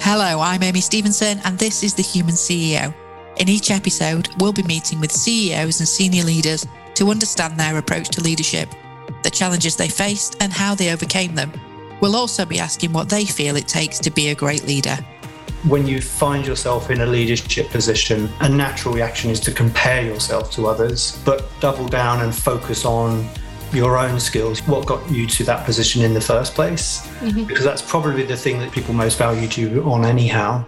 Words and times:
Hello, 0.00 0.40
I'm 0.40 0.62
Amy 0.62 0.80
Stevenson, 0.80 1.40
and 1.44 1.58
this 1.58 1.82
is 1.82 1.94
The 1.94 2.02
Human 2.02 2.34
CEO. 2.34 2.94
In 3.36 3.48
each 3.48 3.70
episode, 3.70 4.28
we'll 4.38 4.52
be 4.52 4.62
meeting 4.64 5.00
with 5.00 5.12
CEOs 5.12 5.80
and 5.80 5.88
senior 5.88 6.24
leaders 6.24 6.66
to 6.94 7.10
understand 7.10 7.58
their 7.58 7.78
approach 7.78 8.08
to 8.10 8.22
leadership, 8.22 8.68
the 9.22 9.30
challenges 9.30 9.76
they 9.76 9.88
faced, 9.88 10.42
and 10.42 10.52
how 10.52 10.74
they 10.74 10.92
overcame 10.92 11.34
them. 11.34 11.52
We'll 12.00 12.16
also 12.16 12.44
be 12.44 12.58
asking 12.58 12.92
what 12.92 13.08
they 13.08 13.24
feel 13.24 13.56
it 13.56 13.68
takes 13.68 13.98
to 14.00 14.10
be 14.10 14.28
a 14.28 14.34
great 14.34 14.66
leader. 14.66 14.96
When 15.68 15.86
you 15.86 16.00
find 16.00 16.44
yourself 16.44 16.90
in 16.90 17.02
a 17.02 17.06
leadership 17.06 17.70
position, 17.70 18.28
a 18.40 18.48
natural 18.48 18.94
reaction 18.94 19.30
is 19.30 19.40
to 19.40 19.52
compare 19.52 20.02
yourself 20.02 20.50
to 20.52 20.66
others, 20.66 21.20
but 21.24 21.48
double 21.60 21.86
down 21.86 22.22
and 22.22 22.34
focus 22.34 22.84
on 22.84 23.28
your 23.74 23.96
own 23.96 24.20
skills, 24.20 24.60
what 24.66 24.86
got 24.86 25.10
you 25.10 25.26
to 25.26 25.44
that 25.44 25.64
position 25.64 26.02
in 26.02 26.12
the 26.12 26.20
first 26.20 26.54
place, 26.54 27.06
mm-hmm. 27.20 27.44
because 27.44 27.64
that's 27.64 27.82
probably 27.82 28.22
the 28.22 28.36
thing 28.36 28.58
that 28.58 28.70
people 28.70 28.92
most 28.92 29.16
valued 29.18 29.56
you 29.56 29.82
on, 29.84 30.04
anyhow. 30.04 30.64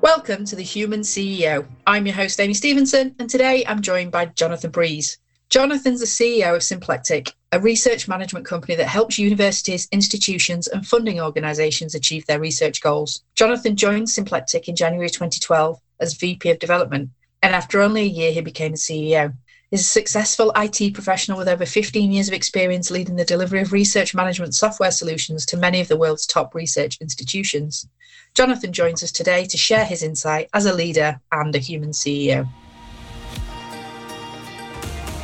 Welcome 0.00 0.44
to 0.46 0.56
the 0.56 0.62
Human 0.62 1.00
CEO. 1.00 1.66
I'm 1.86 2.06
your 2.06 2.14
host, 2.14 2.40
Amy 2.40 2.54
Stevenson, 2.54 3.14
and 3.18 3.30
today 3.30 3.64
I'm 3.66 3.80
joined 3.80 4.12
by 4.12 4.26
Jonathan 4.26 4.70
Breeze. 4.70 5.18
Jonathan's 5.48 6.00
the 6.00 6.06
CEO 6.06 6.56
of 6.56 6.62
Symplectic, 6.62 7.32
a 7.52 7.60
research 7.60 8.08
management 8.08 8.44
company 8.44 8.74
that 8.74 8.88
helps 8.88 9.16
universities, 9.16 9.88
institutions, 9.92 10.66
and 10.66 10.84
funding 10.84 11.20
organisations 11.20 11.94
achieve 11.94 12.26
their 12.26 12.40
research 12.40 12.80
goals. 12.80 13.22
Jonathan 13.36 13.76
joined 13.76 14.10
Symplectic 14.10 14.68
in 14.68 14.74
January 14.74 15.08
2012 15.08 15.80
as 16.00 16.14
VP 16.14 16.50
of 16.50 16.58
Development, 16.58 17.10
and 17.42 17.54
after 17.54 17.80
only 17.80 18.02
a 18.02 18.04
year, 18.04 18.32
he 18.32 18.40
became 18.40 18.72
the 18.72 18.76
CEO 18.76 19.32
is 19.70 19.80
a 19.80 19.84
successful 19.84 20.52
IT 20.54 20.94
professional 20.94 21.38
with 21.38 21.48
over 21.48 21.66
15 21.66 22.12
years 22.12 22.28
of 22.28 22.34
experience 22.34 22.90
leading 22.90 23.16
the 23.16 23.24
delivery 23.24 23.60
of 23.60 23.72
research 23.72 24.14
management 24.14 24.54
software 24.54 24.90
solutions 24.90 25.44
to 25.46 25.56
many 25.56 25.80
of 25.80 25.88
the 25.88 25.96
world's 25.96 26.26
top 26.26 26.54
research 26.54 26.98
institutions. 27.00 27.88
Jonathan 28.34 28.72
joins 28.72 29.02
us 29.02 29.10
today 29.10 29.44
to 29.46 29.56
share 29.56 29.84
his 29.84 30.02
insight 30.02 30.48
as 30.54 30.66
a 30.66 30.72
leader 30.72 31.20
and 31.32 31.54
a 31.56 31.58
human 31.58 31.90
CEO. 31.90 32.48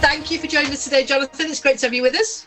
Thank 0.01 0.31
you 0.33 0.39
for 0.39 0.49
joining 0.49 0.73
us 0.73 0.85
today, 0.85 1.05
Jonathan. 1.05 1.47
It's 1.47 1.61
great 1.61 1.79
to 1.79 1.87
have 1.87 1.95
you 1.95 2.03
with 2.03 2.17
us. 2.17 2.47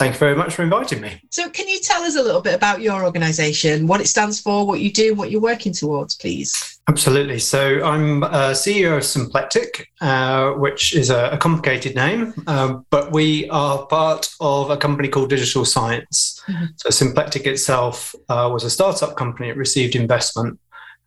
Thank 0.00 0.14
you 0.14 0.18
very 0.18 0.34
much 0.34 0.54
for 0.54 0.62
inviting 0.62 1.02
me. 1.02 1.20
So, 1.30 1.50
can 1.50 1.68
you 1.68 1.78
tell 1.78 2.02
us 2.04 2.16
a 2.16 2.22
little 2.22 2.40
bit 2.40 2.54
about 2.54 2.80
your 2.80 3.04
organisation, 3.04 3.86
what 3.86 4.00
it 4.00 4.06
stands 4.06 4.40
for, 4.40 4.66
what 4.66 4.80
you 4.80 4.90
do, 4.90 5.14
what 5.14 5.30
you're 5.30 5.42
working 5.42 5.74
towards, 5.74 6.14
please? 6.14 6.80
Absolutely. 6.88 7.38
So, 7.38 7.84
I'm 7.84 8.22
CEO 8.22 8.96
of 8.96 9.04
Symplectic, 9.04 9.88
uh, 10.00 10.52
which 10.52 10.96
is 10.96 11.10
a, 11.10 11.32
a 11.32 11.36
complicated 11.36 11.96
name, 11.96 12.32
uh, 12.46 12.78
but 12.88 13.12
we 13.12 13.46
are 13.50 13.84
part 13.88 14.30
of 14.40 14.70
a 14.70 14.76
company 14.78 15.06
called 15.06 15.28
Digital 15.28 15.66
Science. 15.66 16.42
Mm-hmm. 16.48 16.64
So, 16.76 16.88
Symplectic 16.88 17.46
itself 17.46 18.14
uh, 18.30 18.48
was 18.50 18.64
a 18.64 18.70
startup 18.70 19.18
company. 19.18 19.50
It 19.50 19.58
received 19.58 19.96
investment 19.96 20.58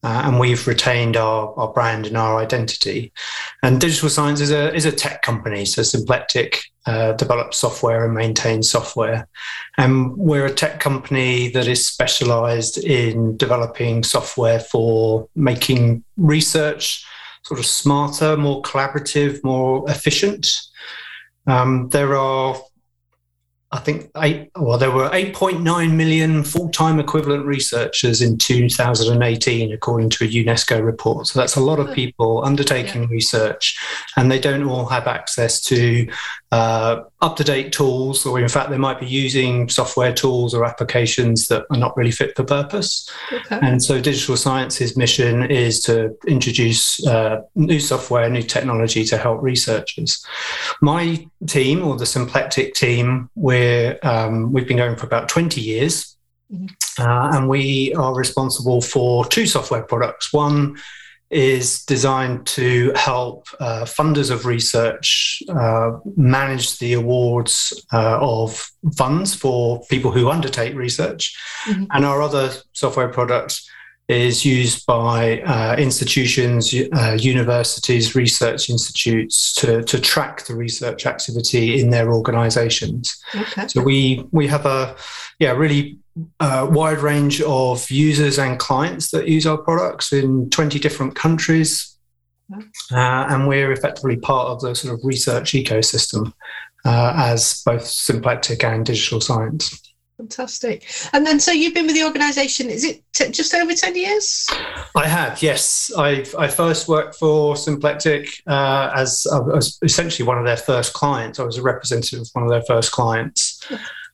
uh, 0.04 0.22
and 0.26 0.40
we've 0.40 0.68
retained 0.68 1.18
our, 1.18 1.52
our 1.58 1.74
brand 1.74 2.06
and 2.06 2.16
our 2.16 2.38
identity. 2.38 3.12
And 3.64 3.82
Digital 3.82 4.10
Science 4.10 4.40
is 4.40 4.52
a 4.52 4.72
is 4.76 4.86
a 4.86 4.92
tech 4.92 5.24
company, 5.24 5.66
so 5.66 5.82
Symplectic 5.82 6.62
uh, 6.86 7.14
develops 7.14 7.58
software 7.58 8.06
and 8.06 8.14
maintain 8.14 8.62
software. 8.64 9.28
And 9.78 10.16
we're 10.18 10.46
a 10.46 10.54
tech 10.54 10.80
company 10.80 11.50
that 11.50 11.68
is 11.68 11.88
specialised 11.88 12.78
in 12.78 13.38
developing 13.38 14.04
software 14.04 14.60
for 14.60 15.28
making 15.36 16.04
research 16.18 17.06
sort 17.44 17.60
of 17.60 17.66
smarter, 17.66 18.38
more 18.38 18.62
collaborative, 18.62 19.44
more 19.44 19.90
efficient. 19.90 20.62
Um, 21.46 21.90
there 21.90 22.16
are 22.16 22.56
I 23.74 23.80
think 23.80 24.12
eight, 24.18 24.52
well, 24.56 24.78
there 24.78 24.92
were 24.92 25.10
8.9 25.10 25.96
million 25.96 26.44
full 26.44 26.70
time 26.70 27.00
equivalent 27.00 27.48
researchers 27.48 28.22
in 28.22 28.38
2018, 28.38 29.74
according 29.74 30.12
to 30.12 30.26
a 30.26 30.28
UNESCO 30.28 30.86
report. 30.86 31.26
So 31.26 31.40
that's 31.40 31.56
a 31.56 31.60
lot 31.60 31.80
of 31.80 31.92
people 31.92 32.46
undertaking 32.46 33.02
yeah. 33.02 33.10
research, 33.10 33.76
and 34.16 34.32
they 34.32 34.38
don't 34.38 34.70
all 34.70 34.86
have 34.86 35.08
access 35.08 35.60
to 35.62 36.08
uh, 36.54 37.04
up 37.22 37.36
to 37.36 37.44
date 37.44 37.72
tools, 37.72 38.28
or 38.28 38.40
in 38.40 38.48
fact, 38.48 38.70
they 38.70 38.78
might 38.78 39.00
be 39.00 39.08
using 39.08 39.68
software 39.70 40.14
tools 40.14 40.54
or 40.54 40.64
applications 40.66 41.48
that 41.48 41.66
are 41.72 41.78
not 41.78 41.98
really 41.98 42.12
fit 42.12 42.36
for 42.36 42.44
purpose. 42.44 43.10
Okay. 43.32 43.58
And 43.64 43.82
so, 43.82 44.00
Digital 44.00 44.38
Science's 44.38 44.96
mission 44.96 45.50
is 45.50 45.82
to 45.82 46.16
introduce 46.28 47.04
uh, 47.08 47.42
new 47.56 47.80
software, 47.80 48.30
new 48.30 48.44
technology 48.44 49.04
to 49.06 49.18
help 49.18 49.42
researchers. 49.42 50.24
My 50.80 51.28
team, 51.48 51.84
or 51.84 51.98
the 51.98 52.06
Symplectic 52.06 52.76
team, 52.76 53.32
we're, 53.34 53.98
um, 54.04 54.54
we've 54.54 54.68
been 54.68 54.78
going 54.78 54.96
for 54.96 55.08
about 55.08 55.30
20 55.30 55.60
years. 55.60 56.16
Mm-hmm. 56.54 56.68
Uh, 57.02 57.36
and 57.36 57.50
we 57.50 57.96
are 57.96 58.14
responsible 58.14 58.80
for 58.80 59.26
two 59.26 59.48
software 59.48 59.82
products. 59.82 60.32
One 60.32 60.78
is 61.34 61.84
designed 61.86 62.46
to 62.46 62.92
help 62.96 63.48
uh, 63.60 63.84
funders 63.84 64.30
of 64.32 64.46
research 64.46 65.42
uh, 65.50 65.92
manage 66.16 66.80
the 66.80 66.94
awards 66.94 67.86
uh, 67.92 68.20
of 68.22 68.70
funds 68.96 69.34
for 69.34 69.84
people 69.90 70.12
who 70.12 70.30
undertake 70.30 70.76
research. 70.76 71.36
Mm-hmm. 71.66 71.86
And 71.92 72.06
our 72.06 72.22
other 72.22 72.52
software 72.74 73.10
product 73.10 73.62
is 74.10 74.44
used 74.44 74.86
by 74.86 75.40
uh, 75.42 75.76
institutions, 75.78 76.74
uh, 76.94 77.18
universities, 77.20 78.16
research 78.16 78.70
institutes 78.70 79.54
to, 79.54 79.82
to 79.84 80.00
track 80.00 80.46
the 80.46 80.56
research 80.56 81.06
activity 81.06 81.80
in 81.80 81.90
their 81.90 82.12
organizations. 82.12 83.18
Okay. 83.34 83.68
So 83.68 83.82
we, 83.82 84.26
we 84.32 84.48
have 84.48 84.66
a 84.66 84.96
yeah, 85.40 85.52
really 85.52 86.00
uh, 86.40 86.68
wide 86.70 87.00
range 87.00 87.42
of 87.42 87.90
users 87.90 88.38
and 88.40 88.60
clients 88.60 89.12
that 89.12 89.28
use 89.28 89.48
our 89.48 89.58
products 89.58 90.12
in 90.12 90.50
20 90.50 90.80
different 90.80 91.16
countries. 91.16 91.98
Uh, 92.92 93.26
and 93.30 93.48
we're 93.48 93.72
effectively 93.72 94.18
part 94.18 94.50
of 94.50 94.60
the 94.62 94.76
sort 94.76 94.94
of 94.94 95.00
research 95.04 95.54
ecosystem 95.54 96.34
uh, 96.86 97.14
as 97.16 97.64
both 97.66 97.86
symplectic 97.86 98.64
and 98.64 98.86
digital 98.86 99.22
science. 99.22 99.93
Fantastic. 100.34 100.86
And 101.14 101.26
then, 101.26 101.40
so 101.40 101.52
you've 101.52 101.74
been 101.74 101.86
with 101.86 101.96
the 101.96 102.04
organisation, 102.04 102.70
is 102.70 102.84
it 102.84 103.04
t- 103.14 103.30
just 103.30 103.54
over 103.54 103.74
10 103.74 103.96
years? 103.96 104.50
I 104.96 105.08
have, 105.08 105.42
yes. 105.44 105.92
i 105.96 106.26
I 106.38 106.48
first 106.48 106.88
worked 106.88 107.16
for 107.16 107.56
Symplectic 107.56 108.42
uh, 108.48 108.92
as 108.96 109.28
I 109.32 109.40
was 109.40 109.78
essentially 109.84 110.28
one 110.28 110.40
of 110.40 110.46
their 110.46 110.58
first 110.58 110.94
clients. 110.94 111.40
I 111.40 111.44
was 111.44 111.58
a 111.58 111.62
representative 111.62 112.22
of 112.22 112.30
one 112.34 112.44
of 112.44 112.50
their 112.50 112.64
first 112.64 112.92
clients. 112.92 113.64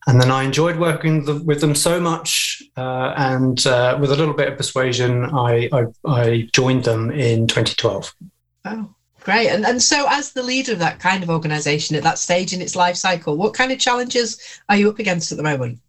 And 0.08 0.20
then 0.20 0.32
I 0.32 0.44
enjoyed 0.44 0.78
working 0.78 1.46
with 1.46 1.62
them 1.62 1.76
so 1.76 2.02
much. 2.02 2.64
Uh, 2.76 3.14
and 3.16 3.66
uh, 3.66 3.98
with 4.00 4.12
a 4.12 4.16
little 4.16 4.34
bit 4.34 4.50
of 4.50 4.58
persuasion, 4.58 5.26
I, 5.26 5.70
I, 5.72 5.86
I 6.06 6.50
joined 6.52 6.84
them 6.84 7.12
in 7.12 7.48
2012. 7.48 8.14
Oh. 8.66 8.90
Great. 9.22 9.50
And, 9.50 9.66
and 9.66 9.82
so, 9.82 10.08
as 10.10 10.32
the 10.32 10.42
leader 10.42 10.72
of 10.72 10.80
that 10.80 11.00
kind 11.00 11.24
of 11.24 11.30
organization 11.30 11.96
at 11.96 12.04
that 12.04 12.18
stage 12.18 12.54
in 12.54 12.62
its 12.62 12.76
life 12.76 12.96
cycle, 12.96 13.36
what 13.36 13.54
kind 13.54 13.72
of 13.72 13.78
challenges 13.78 14.42
are 14.70 14.78
you 14.78 14.90
up 14.90 14.98
against 14.98 15.32
at 15.32 15.38
the 15.38 15.44
moment? 15.44 15.80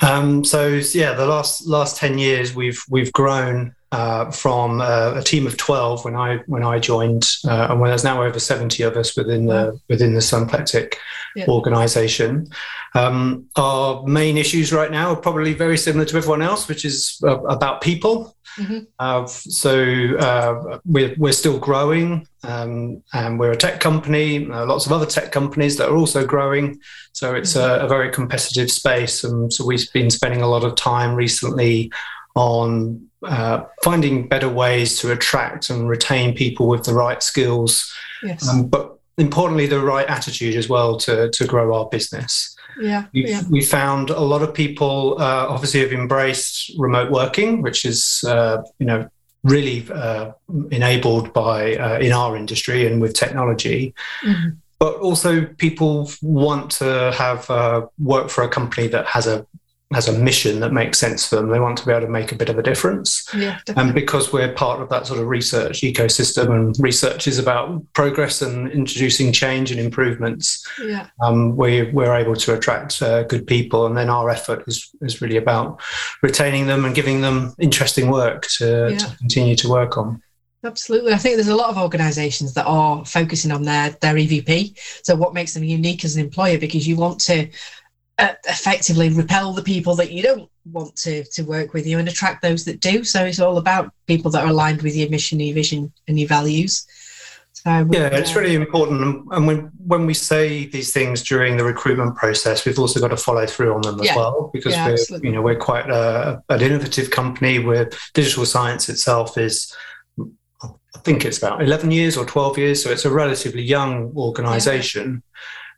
Um, 0.00 0.44
so 0.44 0.68
yeah, 0.94 1.14
the 1.14 1.26
last 1.26 1.66
last 1.66 1.96
ten 1.96 2.18
years 2.18 2.54
we've 2.54 2.82
we've 2.90 3.12
grown 3.12 3.74
uh, 3.92 4.30
from 4.30 4.80
uh, 4.80 5.14
a 5.16 5.22
team 5.22 5.46
of 5.46 5.56
twelve 5.56 6.04
when 6.04 6.14
I 6.16 6.38
when 6.46 6.62
I 6.62 6.78
joined, 6.78 7.26
uh, 7.46 7.68
and 7.70 7.80
when 7.80 7.90
there's 7.90 8.04
now 8.04 8.22
over 8.22 8.38
seventy 8.38 8.82
of 8.82 8.96
us 8.96 9.16
within 9.16 9.46
the 9.46 9.80
within 9.88 10.14
the 10.14 10.20
Symplectic 10.20 10.98
yeah. 11.34 11.46
organisation. 11.48 12.48
Um, 12.94 13.46
our 13.56 14.02
main 14.06 14.36
issues 14.36 14.72
right 14.72 14.90
now 14.90 15.12
are 15.12 15.16
probably 15.16 15.54
very 15.54 15.78
similar 15.78 16.04
to 16.06 16.16
everyone 16.16 16.42
else, 16.42 16.68
which 16.68 16.84
is 16.84 17.18
uh, 17.24 17.40
about 17.44 17.80
people. 17.80 18.36
Mm-hmm. 18.56 18.78
Uh, 18.98 19.26
so 19.26 20.16
uh, 20.18 20.78
we're, 20.84 21.14
we're 21.18 21.32
still 21.32 21.58
growing, 21.58 22.26
um, 22.42 23.02
and 23.12 23.38
we're 23.38 23.52
a 23.52 23.56
tech 23.56 23.80
company. 23.80 24.50
Uh, 24.50 24.66
lots 24.66 24.86
of 24.86 24.92
other 24.92 25.06
tech 25.06 25.32
companies 25.32 25.76
that 25.76 25.88
are 25.88 25.96
also 25.96 26.26
growing. 26.26 26.80
So 27.12 27.34
it's 27.34 27.54
mm-hmm. 27.54 27.82
a, 27.82 27.84
a, 27.84 27.88
very 27.88 28.10
competitive 28.10 28.70
space, 28.70 29.24
and 29.24 29.52
so 29.52 29.64
we've 29.64 29.92
been 29.92 30.10
spending 30.10 30.42
a 30.42 30.48
lot 30.48 30.64
of 30.64 30.74
time 30.74 31.14
recently 31.14 31.90
on 32.34 33.08
uh, 33.22 33.64
finding 33.82 34.28
better 34.28 34.48
ways 34.48 34.98
to 35.00 35.12
attract 35.12 35.70
and 35.70 35.88
retain 35.88 36.34
people 36.34 36.68
with 36.68 36.84
the 36.84 36.94
right 36.94 37.22
skills, 37.22 37.92
yes. 38.22 38.48
um, 38.48 38.68
but 38.68 38.98
importantly, 39.18 39.66
the 39.66 39.80
right 39.80 40.06
attitude 40.08 40.54
as 40.56 40.68
well 40.68 40.96
to 40.98 41.30
to 41.30 41.46
grow 41.46 41.74
our 41.74 41.88
business. 41.88 42.55
Yeah, 42.80 43.06
we've, 43.12 43.28
yeah. 43.28 43.42
we 43.50 43.62
found 43.62 44.10
a 44.10 44.20
lot 44.20 44.42
of 44.42 44.52
people 44.52 45.16
uh, 45.18 45.46
obviously 45.48 45.80
have 45.80 45.92
embraced 45.92 46.72
remote 46.78 47.10
working, 47.10 47.62
which 47.62 47.84
is 47.84 48.24
uh, 48.26 48.62
you 48.78 48.86
know 48.86 49.08
really 49.44 49.86
uh, 49.90 50.32
enabled 50.70 51.32
by 51.32 51.76
uh, 51.76 51.98
in 51.98 52.12
our 52.12 52.36
industry 52.36 52.86
and 52.86 53.00
with 53.00 53.14
technology. 53.14 53.94
Mm-hmm. 54.22 54.50
But 54.78 54.96
also, 54.96 55.46
people 55.46 56.10
want 56.20 56.70
to 56.72 57.12
have 57.16 57.48
uh, 57.50 57.86
work 57.98 58.28
for 58.28 58.44
a 58.44 58.48
company 58.48 58.88
that 58.88 59.06
has 59.06 59.26
a 59.26 59.46
has 59.94 60.08
a 60.08 60.18
mission 60.18 60.58
that 60.60 60.72
makes 60.72 60.98
sense 60.98 61.28
for 61.28 61.36
them. 61.36 61.48
They 61.48 61.60
want 61.60 61.78
to 61.78 61.86
be 61.86 61.92
able 61.92 62.06
to 62.06 62.12
make 62.12 62.32
a 62.32 62.34
bit 62.34 62.48
of 62.48 62.58
a 62.58 62.62
difference. 62.62 63.28
Yeah, 63.32 63.58
and 63.76 63.94
because 63.94 64.32
we're 64.32 64.52
part 64.52 64.82
of 64.82 64.88
that 64.88 65.06
sort 65.06 65.20
of 65.20 65.28
research 65.28 65.82
ecosystem, 65.82 66.50
and 66.50 66.76
research 66.80 67.28
is 67.28 67.38
about 67.38 67.80
progress 67.92 68.42
and 68.42 68.70
introducing 68.72 69.32
change 69.32 69.70
and 69.70 69.78
improvements, 69.78 70.66
yeah. 70.82 71.08
um, 71.22 71.56
we, 71.56 71.90
we're 71.92 72.16
able 72.16 72.34
to 72.34 72.54
attract 72.54 73.00
uh, 73.00 73.22
good 73.24 73.46
people. 73.46 73.86
And 73.86 73.96
then 73.96 74.10
our 74.10 74.28
effort 74.28 74.64
is, 74.66 74.90
is 75.02 75.22
really 75.22 75.36
about 75.36 75.80
retaining 76.20 76.66
them 76.66 76.84
and 76.84 76.94
giving 76.94 77.20
them 77.20 77.54
interesting 77.60 78.10
work 78.10 78.46
to, 78.58 78.88
Yeah. 78.90 78.98
to 78.98 79.16
continue 79.18 79.54
to 79.56 79.68
work 79.68 79.96
on. 79.96 80.20
Absolutely. 80.64 81.12
I 81.12 81.18
think 81.18 81.36
there's 81.36 81.46
a 81.46 81.54
lot 81.54 81.70
of 81.70 81.78
organisations 81.78 82.54
that 82.54 82.66
are 82.66 83.04
focusing 83.04 83.52
on 83.52 83.62
their 83.62 83.90
their 84.00 84.14
EVP. 84.14 84.76
So 85.04 85.14
what 85.14 85.32
makes 85.32 85.54
them 85.54 85.62
unique 85.62 86.04
as 86.04 86.16
an 86.16 86.24
employer 86.24 86.58
because 86.58 86.88
you 86.88 86.96
want 86.96 87.20
to 87.20 87.48
uh, 88.18 88.32
effectively 88.48 89.10
repel 89.10 89.52
the 89.52 89.62
people 89.62 89.94
that 89.96 90.10
you 90.10 90.22
don't 90.22 90.50
want 90.72 90.96
to 90.96 91.22
to 91.24 91.42
work 91.42 91.74
with 91.74 91.86
you 91.86 91.98
and 91.98 92.08
attract 92.08 92.42
those 92.42 92.64
that 92.64 92.80
do. 92.80 93.04
So 93.04 93.24
it's 93.24 93.40
all 93.40 93.58
about 93.58 93.92
people 94.06 94.30
that 94.32 94.44
are 94.44 94.50
aligned 94.50 94.82
with 94.82 94.96
your 94.96 95.10
mission, 95.10 95.38
your 95.40 95.54
vision, 95.54 95.92
and 96.08 96.18
your 96.18 96.28
values. 96.28 96.86
So 97.52 97.70
Yeah, 97.90 98.08
it's 98.12 98.34
really 98.36 98.54
important. 98.54 99.26
And 99.32 99.46
when 99.46 99.70
when 99.86 100.06
we 100.06 100.14
say 100.14 100.66
these 100.66 100.92
things 100.92 101.22
during 101.22 101.56
the 101.56 101.64
recruitment 101.64 102.16
process, 102.16 102.64
we've 102.64 102.78
also 102.78 103.00
got 103.00 103.08
to 103.08 103.16
follow 103.16 103.46
through 103.46 103.74
on 103.74 103.82
them 103.82 104.00
as 104.00 104.06
Yeah. 104.06 104.16
well 104.16 104.50
because 104.52 104.72
Yeah, 104.72 104.86
we're 104.86 104.92
absolutely. 104.92 105.28
you 105.28 105.34
know 105.34 105.42
we're 105.42 105.56
quite 105.56 105.88
a, 105.90 106.42
an 106.48 106.60
innovative 106.60 107.10
company. 107.10 107.58
Where 107.58 107.90
digital 108.14 108.46
science 108.46 108.88
itself 108.88 109.36
is, 109.38 109.74
I 110.20 110.98
think 111.04 111.24
it's 111.24 111.38
about 111.38 111.62
eleven 111.62 111.90
years 111.90 112.16
or 112.16 112.24
twelve 112.24 112.56
years, 112.58 112.82
so 112.82 112.90
it's 112.90 113.04
a 113.04 113.10
relatively 113.10 113.62
young 113.62 114.12
organisation, 114.16 115.22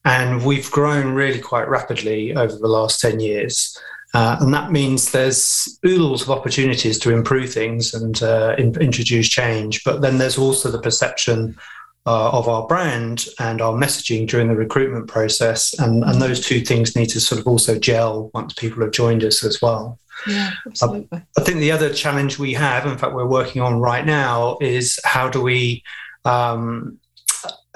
and 0.04 0.44
we've 0.44 0.70
grown 0.70 1.14
really 1.14 1.40
quite 1.40 1.68
rapidly 1.68 2.34
over 2.34 2.56
the 2.56 2.68
last 2.68 3.00
ten 3.00 3.20
years. 3.20 3.76
Uh, 4.14 4.38
and 4.40 4.54
that 4.54 4.72
means 4.72 5.12
there's 5.12 5.78
oodles 5.84 6.22
of 6.22 6.30
opportunities 6.30 6.98
to 6.98 7.10
improve 7.10 7.52
things 7.52 7.92
and 7.92 8.22
uh, 8.22 8.54
in, 8.56 8.74
introduce 8.80 9.28
change. 9.28 9.84
But 9.84 10.00
then 10.00 10.16
there's 10.16 10.38
also 10.38 10.70
the 10.70 10.80
perception 10.80 11.58
uh, 12.06 12.30
of 12.30 12.48
our 12.48 12.66
brand 12.66 13.26
and 13.38 13.60
our 13.60 13.74
messaging 13.74 14.26
during 14.26 14.48
the 14.48 14.56
recruitment 14.56 15.08
process. 15.08 15.78
And, 15.78 16.02
and 16.04 16.22
those 16.22 16.40
two 16.40 16.60
things 16.60 16.96
need 16.96 17.10
to 17.10 17.20
sort 17.20 17.38
of 17.38 17.46
also 17.46 17.78
gel 17.78 18.30
once 18.32 18.54
people 18.54 18.82
have 18.82 18.92
joined 18.92 19.24
us 19.24 19.44
as 19.44 19.60
well. 19.60 19.98
Yeah, 20.26 20.52
absolutely. 20.66 21.20
I 21.38 21.42
think 21.42 21.58
the 21.58 21.72
other 21.72 21.92
challenge 21.92 22.38
we 22.38 22.54
have, 22.54 22.86
in 22.86 22.96
fact, 22.96 23.12
we're 23.12 23.26
working 23.26 23.60
on 23.60 23.78
right 23.78 24.06
now, 24.06 24.56
is 24.62 24.98
how 25.04 25.28
do 25.28 25.42
we 25.42 25.82
um, 26.24 26.98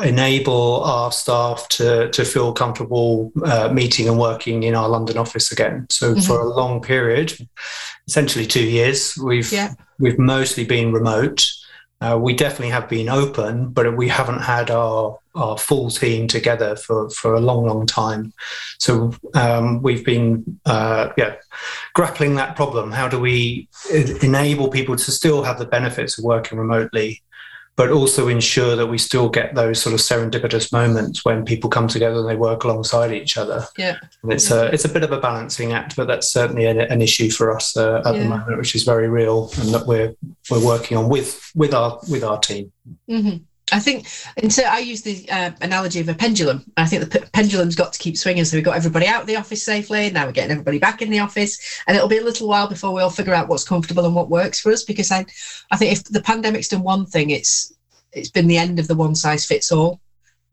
enable 0.03 0.83
our 0.85 1.13
staff 1.13 1.69
to, 1.69 2.09
to 2.11 2.25
feel 2.25 2.53
comfortable 2.53 3.31
uh, 3.45 3.69
meeting 3.73 4.09
and 4.09 4.19
working 4.19 4.63
in 4.63 4.75
our 4.75 4.89
London 4.89 5.19
office 5.19 5.53
again. 5.53 5.87
So 5.91 6.15
Mhm. 6.15 6.27
for 6.27 6.41
a 6.41 6.49
long 6.49 6.81
period, 6.81 7.33
essentially 8.09 8.47
two 8.47 8.65
years, 8.65 9.17
we've 9.23 9.53
Yeah. 9.53 9.75
we've 9.99 10.19
mostly 10.19 10.65
been 10.65 10.93
remote. 10.93 11.47
Uh, 12.01 12.19
we 12.21 12.35
definitely 12.35 12.71
have 12.71 12.89
been 12.89 13.09
open, 13.09 13.69
but 13.69 13.97
we 13.97 14.09
haven't 14.09 14.41
had 14.41 14.73
our, 14.73 15.17
our 15.37 15.57
full 15.57 15.89
team 15.89 16.27
together 16.27 16.75
for, 16.75 17.09
for 17.11 17.35
a 17.35 17.41
long, 17.41 17.65
long 17.65 17.87
time. 17.87 18.33
So 18.81 19.13
um, 19.35 19.83
we've 19.83 20.05
been 20.05 20.59
uh, 20.67 21.11
yeah 21.17 21.35
grappling 21.95 22.35
that 22.37 22.57
problem. 22.57 22.91
How 22.91 23.07
do 23.07 23.21
we 23.21 23.69
e- 23.95 24.17
enable 24.23 24.69
people 24.69 24.97
to 24.97 25.11
still 25.13 25.45
have 25.45 25.61
the 25.61 25.65
benefits 25.67 26.19
of 26.19 26.25
working 26.25 26.59
remotely, 26.59 27.23
but 27.75 27.91
also 27.91 28.29
ensure 28.29 28.77
that 28.77 28.87
we 28.87 28.99
still 28.99 29.29
get 29.29 29.55
those 29.55 29.81
sort 29.81 29.95
of 29.95 30.01
serendipitous 30.01 30.73
moments 30.73 31.25
when 31.25 31.45
people 31.45 31.71
come 31.71 31.89
together 31.89 32.19
and 32.21 32.29
they 32.29 32.37
work 32.37 32.65
alongside 32.65 33.13
each 33.13 33.37
other. 33.39 33.65
Yeah. 33.79 33.97
And 34.23 34.33
it's 34.33 34.51
a 34.51 34.67
it's 34.73 34.85
a 34.85 34.89
bit 34.91 35.03
of 35.05 35.13
a 35.13 35.21
balancing 35.21 35.73
act, 35.73 35.97
but 35.97 36.07
that's 36.07 36.29
certainly 36.29 36.67
an, 36.67 36.81
an 36.81 37.01
issue 37.01 37.31
for 37.31 37.55
us 37.55 37.77
uh, 37.77 38.03
at 38.05 38.15
Yeah. 38.15 38.23
the 38.25 38.29
moment, 38.29 38.59
which 38.59 38.75
is 38.75 38.85
very 38.85 39.09
real, 39.09 39.51
and 39.59 39.73
that 39.75 39.87
we're 39.87 40.15
we're 40.51 40.65
working 40.65 40.97
on 40.99 41.09
with 41.09 41.51
with 41.55 41.73
our 41.73 41.99
with 42.11 42.23
our 42.25 42.39
team. 42.39 42.73
hmm 43.09 43.37
I 43.73 43.81
think, 43.81 44.07
and 44.37 44.53
so 44.53 44.63
I 44.65 44.79
use 44.79 45.03
the 45.03 45.29
uh, 45.31 45.51
analogy 45.61 46.01
of 46.01 46.09
a 46.09 46.15
pendulum. 46.15 46.71
I 46.77 46.87
think 46.87 47.03
the 47.09 47.21
p- 47.21 47.27
pendulum's 47.33 47.75
got 47.75 47.93
to 47.95 47.99
keep 47.99 48.17
swinging. 48.17 48.45
So 48.45 48.57
we've 48.57 48.65
got 48.65 48.77
everybody 48.77 49.07
out 49.07 49.23
of 49.23 49.27
the 49.27 49.37
office 49.37 49.65
safely. 49.65 50.11
Now 50.11 50.27
we're 50.27 50.33
getting 50.33 50.51
everybody 50.51 50.79
back 50.79 51.03
in 51.03 51.11
the 51.11 51.21
office, 51.21 51.83
and 51.87 51.97
it'll 51.97 52.09
be 52.09 52.19
a 52.19 52.25
little 52.25 52.49
while 52.49 52.69
before 52.69 52.93
we 52.93 53.03
all 53.03 53.11
figure 53.11 53.35
out 53.35 53.49
what's 53.49 53.65
comfortable 53.65 54.05
and 54.05 54.15
what 54.15 54.29
works 54.29 54.61
for 54.61 54.71
us. 54.71 54.85
Because 54.85 55.11
I, 55.11 55.25
I 55.71 55.77
think 55.77 55.93
if 55.93 56.05
the 56.05 56.23
pandemic's 56.23 56.69
done 56.69 56.83
one 56.83 57.07
thing, 57.07 57.31
it's 57.31 57.73
it's 58.13 58.31
been 58.31 58.47
the 58.47 58.59
end 58.59 58.79
of 58.79 58.89
the 58.89 58.95
one 58.95 59.15
size 59.15 59.47
fits 59.47 59.73
all 59.73 60.01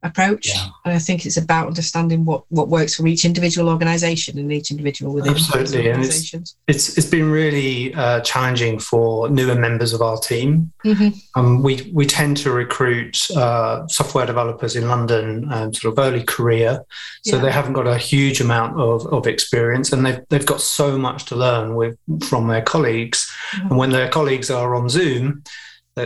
approach. 0.04 0.48
Yeah. 0.48 0.68
And 0.86 0.94
I 0.94 1.00
think 1.00 1.26
it's 1.26 1.36
about 1.38 1.68
understanding 1.68 2.24
what 2.24 2.44
what 2.50 2.70
works 2.70 2.96
for 2.96 3.06
each 3.06 3.26
individual 3.26 3.70
organisation 3.70 4.38
and 4.40 4.52
each 4.52 4.72
individual 4.72 5.14
within 5.14 5.34
those 5.34 5.54
Absolutely, 5.54 5.90
and 5.92 6.04
it's- 6.04 6.56
It's 6.68 6.98
it's 6.98 7.08
been 7.08 7.30
really 7.30 7.94
uh, 7.94 8.22
challenging 8.22 8.80
for 8.80 9.30
newer 9.30 9.56
members 9.56 9.92
of 9.94 10.02
our 10.02 10.18
team. 10.18 10.72
Mhm. 10.86 11.16
Um, 11.36 11.64
we 11.64 11.92
we 11.94 12.06
tend 12.06 12.38
to 12.38 12.52
recruit 12.52 13.28
uh, 13.36 13.88
software 13.88 14.26
developers 14.26 14.76
in 14.76 14.88
London, 14.88 15.52
um, 15.52 15.74
sort 15.74 15.92
of 15.92 16.00
early 16.06 16.24
career, 16.24 16.82
so 17.24 17.36
Yeah. 17.36 17.42
they 17.44 17.52
haven't 17.52 17.74
got 17.74 17.88
a 17.88 17.98
huge 17.98 18.40
amount 18.42 18.80
of, 18.80 19.06
of 19.08 19.28
experience, 19.28 19.92
and 19.92 20.06
they've 20.06 20.22
they've 20.30 20.46
got 20.46 20.62
so 20.62 20.98
much 20.98 21.26
to 21.26 21.36
learn 21.36 21.76
with 21.76 21.98
from 22.30 22.48
their 22.48 22.62
colleagues. 22.62 23.30
Mhm. 23.54 23.70
And 23.70 23.78
when 23.78 23.90
their 23.92 24.08
colleagues 24.10 24.50
are 24.50 24.76
on 24.76 24.88
Zoom, 24.90 25.44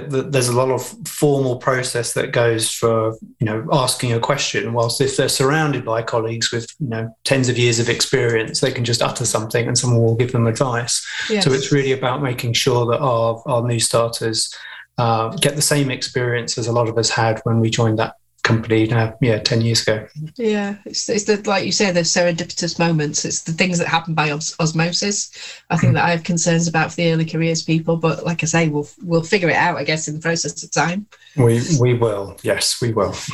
there's 0.01 0.47
a 0.47 0.55
lot 0.55 0.69
of 0.69 0.83
formal 1.07 1.57
process 1.57 2.13
that 2.13 2.31
goes 2.31 2.69
for 2.69 3.15
you 3.39 3.45
know 3.45 3.67
asking 3.71 4.13
a 4.13 4.19
question. 4.19 4.73
Whilst 4.73 5.01
if 5.01 5.17
they're 5.17 5.29
surrounded 5.29 5.85
by 5.85 6.01
colleagues 6.01 6.51
with 6.51 6.73
you 6.79 6.87
know 6.87 7.15
tens 7.23 7.49
of 7.49 7.57
years 7.57 7.79
of 7.79 7.89
experience, 7.89 8.61
they 8.61 8.71
can 8.71 8.85
just 8.85 9.01
utter 9.01 9.25
something 9.25 9.67
and 9.67 9.77
someone 9.77 10.01
will 10.01 10.15
give 10.15 10.31
them 10.31 10.47
advice. 10.47 11.05
Yes. 11.29 11.43
So 11.43 11.51
it's 11.51 11.71
really 11.71 11.91
about 11.91 12.21
making 12.21 12.53
sure 12.53 12.85
that 12.87 12.99
our, 12.99 13.41
our 13.45 13.65
new 13.67 13.79
starters 13.79 14.53
uh, 14.97 15.29
get 15.37 15.55
the 15.55 15.61
same 15.61 15.89
experience 15.89 16.57
as 16.57 16.67
a 16.67 16.71
lot 16.71 16.87
of 16.89 16.97
us 16.97 17.09
had 17.09 17.39
when 17.43 17.59
we 17.59 17.69
joined 17.69 17.99
that 17.99 18.15
company 18.43 18.85
now, 18.87 19.17
yeah, 19.21 19.39
10 19.39 19.61
years 19.61 19.81
ago. 19.81 20.05
Yeah, 20.35 20.75
it's, 20.85 21.09
it's 21.09 21.23
the 21.23 21.41
like 21.49 21.65
you 21.65 21.71
say, 21.71 21.91
the 21.91 22.01
serendipitous 22.01 22.77
moments. 22.77 23.25
It's 23.25 23.41
the 23.41 23.53
things 23.53 23.79
that 23.79 23.87
happen 23.87 24.13
by 24.13 24.31
os- 24.31 24.55
osmosis. 24.59 25.31
I 25.69 25.77
think 25.77 25.93
that 25.93 26.03
I 26.03 26.11
have 26.11 26.23
concerns 26.23 26.67
about 26.67 26.91
for 26.91 26.97
the 26.97 27.11
early 27.11 27.25
careers 27.25 27.63
people, 27.63 27.95
but 27.97 28.25
like 28.25 28.43
I 28.43 28.45
say, 28.45 28.67
we'll 28.67 28.87
we'll 29.01 29.23
figure 29.23 29.49
it 29.49 29.55
out, 29.55 29.77
I 29.77 29.83
guess, 29.83 30.07
in 30.07 30.15
the 30.15 30.19
process 30.19 30.61
of 30.61 30.71
time. 30.71 31.07
We, 31.37 31.61
we 31.79 31.93
will. 31.93 32.37
Yes, 32.43 32.79
we 32.81 32.93
will. 32.93 33.15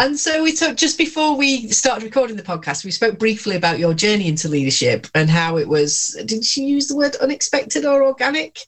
And 0.00 0.18
so 0.18 0.42
we 0.42 0.52
took 0.52 0.78
just 0.78 0.96
before 0.96 1.36
we 1.36 1.68
started 1.68 2.02
recording 2.02 2.36
the 2.36 2.42
podcast, 2.42 2.82
we 2.82 2.90
spoke 2.90 3.18
briefly 3.18 3.56
about 3.56 3.78
your 3.78 3.92
journey 3.92 4.26
into 4.26 4.48
leadership 4.48 5.06
and 5.14 5.28
how 5.28 5.58
it 5.58 5.68
was. 5.68 6.18
Did 6.24 6.46
she 6.46 6.64
use 6.64 6.88
the 6.88 6.96
word 6.96 7.14
unexpected 7.16 7.84
or 7.84 8.02
organic? 8.02 8.58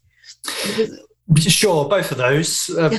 Sure, 1.38 1.88
both 1.88 2.12
of 2.12 2.18
those. 2.18 2.68
Uh, 2.68 2.90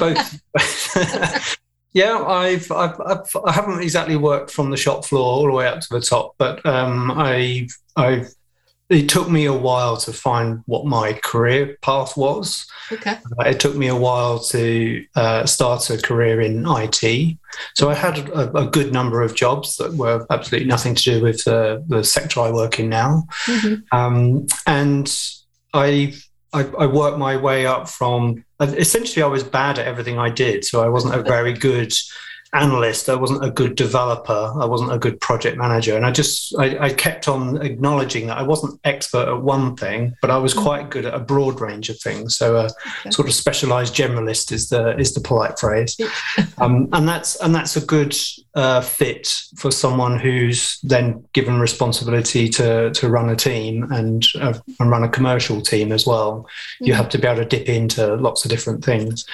both. 0.56 1.57
yeah, 1.95 2.19
I've, 2.19 2.69
I've, 2.71 3.00
I've 3.01 3.36
I 3.45 3.51
haven't 3.51 3.81
exactly 3.81 4.18
worked 4.18 4.51
from 4.51 4.69
the 4.69 4.77
shop 4.77 5.06
floor 5.06 5.24
all 5.25 5.45
the 5.45 5.51
way 5.53 5.65
up 5.68 5.80
to 5.80 5.88
the 5.89 6.01
top, 6.01 6.36
but 6.38 6.63
um, 6.65 7.09
I 7.12 7.68
I 7.95 8.25
it 8.89 9.09
took 9.09 9.27
me 9.30 9.45
a 9.45 9.53
while 9.53 9.98
to 9.98 10.13
find 10.13 10.62
what 10.67 10.86
my 10.86 11.13
career 11.24 11.75
path 11.81 12.15
was. 12.15 12.67
Okay. 12.91 13.17
Uh, 13.39 13.50
It 13.50 13.60
took 13.60 13.75
me 13.75 13.88
a 13.88 13.96
while 13.96 14.38
to 14.53 15.03
uh, 15.15 15.46
start 15.48 15.89
a 15.89 15.98
career 15.98 16.39
in 16.41 16.65
IT. 16.67 17.38
So 17.74 17.89
I 17.89 17.96
had 17.96 18.20
a, 18.29 18.55
a 18.55 18.67
good 18.70 18.93
number 18.93 19.24
of 19.24 19.34
jobs 19.34 19.77
that 19.77 19.93
were 19.93 20.27
absolutely 20.29 20.67
nothing 20.67 20.93
to 20.96 21.03
do 21.03 21.22
with 21.24 21.48
uh, 21.48 21.79
the 21.88 22.03
sector 22.03 22.41
I 22.41 22.51
work 22.51 22.79
in 22.79 22.89
now. 22.89 23.24
Mhm. 23.48 23.84
Um, 23.91 24.46
and 24.67 25.08
I, 25.74 26.13
I, 26.55 26.65
I 26.79 26.85
worked 26.85 27.17
my 27.17 27.35
way 27.35 27.65
up 27.65 27.89
from 27.89 28.45
essentially, 28.62 29.21
I 29.21 29.27
was 29.27 29.43
bad 29.43 29.77
at 29.77 29.85
everything 29.85 30.17
I 30.17 30.29
did. 30.29 30.63
So 30.63 30.81
I 30.83 30.88
wasn't 30.88 31.15
a 31.15 31.21
very 31.21 31.53
good 31.53 31.93
analyst. 32.55 33.09
I 33.09 33.15
wasn't 33.15 33.43
a 33.43 33.51
good 33.51 33.75
developer. 33.75 34.51
I 34.59 34.65
wasn't 34.65 34.93
a 34.93 34.97
good 34.97 35.19
project 35.19 35.57
manager. 35.57 35.95
And 35.95 36.05
I 36.05 36.12
just, 36.12 36.55
I, 36.57 36.77
I 36.79 36.93
kept 36.93 37.27
on 37.27 37.62
acknowledging 37.62 38.27
that 38.27 38.38
I 38.38 38.43
wasn't 38.43 38.79
expert 38.83 39.27
at 39.27 39.41
one 39.41 39.75
thing, 39.75 40.15
but 40.21 40.31
I 40.31 40.38
was 40.38 40.53
quite 40.53 40.89
good 40.89 41.05
at 41.05 41.13
a 41.13 41.19
broad 41.19 41.59
range 41.62 41.89
of 41.89 42.00
things. 42.00 42.38
So 42.38 42.55
a 42.57 42.65
Okay. 43.01 43.12
sort 43.12 43.27
of 43.27 43.33
specialized 43.33 43.95
generalist 43.95 44.51
is 44.51 44.69
the, 44.69 44.97
is 44.97 45.13
the 45.13 45.21
polite 45.21 45.59
phrase. 45.59 45.97
Um, 46.57 46.88
and 46.93 47.07
that's, 47.07 47.35
and 47.41 47.53
that's 47.53 47.75
a 47.75 47.85
good 47.85 48.15
uh, 48.55 48.79
fit 48.79 49.27
for 49.57 49.71
someone 49.71 50.17
who's 50.17 50.79
then 50.83 51.24
given 51.33 51.59
responsibility 51.59 52.47
to, 52.50 52.91
to 52.91 53.09
run 53.09 53.29
a 53.29 53.35
team 53.35 53.91
and, 53.91 54.25
uh, 54.39 54.53
and 54.79 54.89
run 54.89 55.03
a 55.03 55.09
commercial 55.09 55.59
team 55.62 55.91
as 55.91 56.05
well. 56.07 56.47
You 56.79 56.93
Mhm. 56.93 56.97
have 56.97 57.09
to 57.09 57.17
be 57.17 57.27
able 57.27 57.43
to 57.43 57.45
dip 57.57 57.67
into 57.67 58.15
lots 58.15 58.45
of 58.45 58.51
different 58.51 58.85
things. 58.85 59.25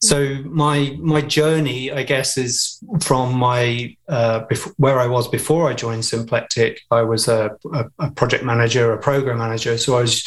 So 0.00 0.36
my 0.44 0.96
my 1.00 1.20
journey, 1.22 1.90
I 1.90 2.04
guess, 2.04 2.38
is 2.38 2.59
from 3.00 3.34
my 3.34 3.96
uh, 4.08 4.46
bef- 4.46 4.72
where 4.76 4.98
I 4.98 5.06
was 5.06 5.28
before 5.28 5.68
I 5.68 5.74
joined 5.74 6.04
Symplectic. 6.04 6.80
I 6.90 7.02
was 7.02 7.28
a, 7.28 7.50
a, 7.72 7.84
a 7.98 8.10
project 8.12 8.44
manager, 8.44 8.92
a 8.92 8.98
program 8.98 9.38
manager, 9.38 9.78
so 9.78 9.96
I 9.96 10.02
was 10.02 10.26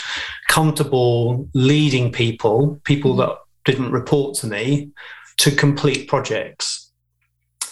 comfortable 0.50 1.48
leading 1.54 2.12
people, 2.12 2.80
people 2.84 3.16
that 3.18 3.38
didn't 3.66 3.92
report 3.92 4.36
to 4.38 4.48
me, 4.48 4.92
to 5.38 5.52
complete 5.52 6.08
projects. 6.08 6.92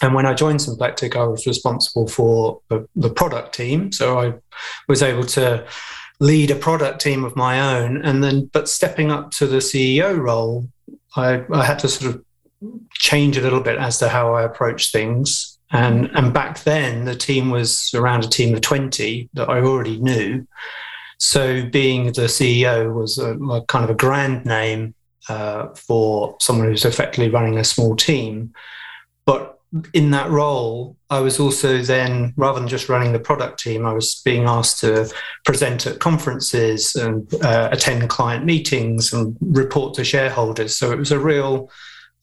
And 0.00 0.14
when 0.14 0.26
I 0.26 0.34
joined 0.34 0.60
Symplectic, 0.60 1.14
I 1.14 1.24
was 1.24 1.46
responsible 1.46 2.08
for 2.08 2.60
the, 2.68 2.88
the 2.96 3.10
product 3.10 3.54
team. 3.54 3.92
So 3.92 4.18
I 4.18 4.34
was 4.88 5.02
able 5.02 5.24
to 5.38 5.64
lead 6.18 6.50
a 6.50 6.56
product 6.56 7.00
team 7.00 7.24
of 7.24 7.36
my 7.36 7.76
own, 7.76 8.04
and 8.04 8.22
then 8.22 8.50
but 8.52 8.68
stepping 8.68 9.10
up 9.10 9.30
to 9.32 9.46
the 9.46 9.58
CEO 9.58 10.18
role, 10.18 10.68
I, 11.16 11.44
I 11.52 11.64
had 11.64 11.78
to 11.80 11.88
sort 11.88 12.14
of 12.14 12.24
change 12.92 13.36
a 13.36 13.40
little 13.40 13.60
bit 13.60 13.78
as 13.78 13.98
to 13.98 14.08
how 14.08 14.34
I 14.34 14.42
approach 14.42 14.92
things. 14.92 15.58
And 15.70 16.10
and 16.14 16.34
back 16.34 16.64
then 16.64 17.06
the 17.06 17.14
team 17.14 17.50
was 17.50 17.90
around 17.94 18.24
a 18.24 18.28
team 18.28 18.54
of 18.54 18.60
twenty 18.60 19.30
that 19.34 19.48
I 19.48 19.60
already 19.60 19.98
knew. 19.98 20.46
So 21.18 21.64
being 21.66 22.06
the 22.06 22.22
CEO 22.22 22.92
was 22.92 23.18
a, 23.18 23.34
a 23.36 23.64
kind 23.66 23.84
of 23.84 23.90
a 23.90 23.94
grand 23.94 24.44
name 24.44 24.94
uh, 25.28 25.68
for 25.74 26.36
someone 26.40 26.66
who's 26.66 26.84
effectively 26.84 27.30
running 27.30 27.58
a 27.58 27.64
small 27.64 27.94
team. 27.94 28.52
But 29.24 29.60
in 29.94 30.10
that 30.10 30.30
role, 30.30 30.96
I 31.08 31.20
was 31.20 31.40
also 31.40 31.80
then, 31.80 32.34
rather 32.36 32.58
than 32.58 32.68
just 32.68 32.88
running 32.88 33.12
the 33.12 33.18
product 33.18 33.60
team, 33.60 33.86
I 33.86 33.92
was 33.92 34.20
being 34.24 34.44
asked 34.44 34.80
to 34.80 35.10
present 35.44 35.86
at 35.86 35.98
conferences 35.98 36.94
and 36.94 37.32
uh, 37.42 37.68
attend 37.72 38.08
client 38.10 38.44
meetings 38.44 39.12
and 39.12 39.36
report 39.40 39.94
to 39.94 40.04
shareholders. 40.04 40.76
So 40.76 40.90
it 40.90 40.98
was 40.98 41.12
a 41.12 41.18
real, 41.18 41.70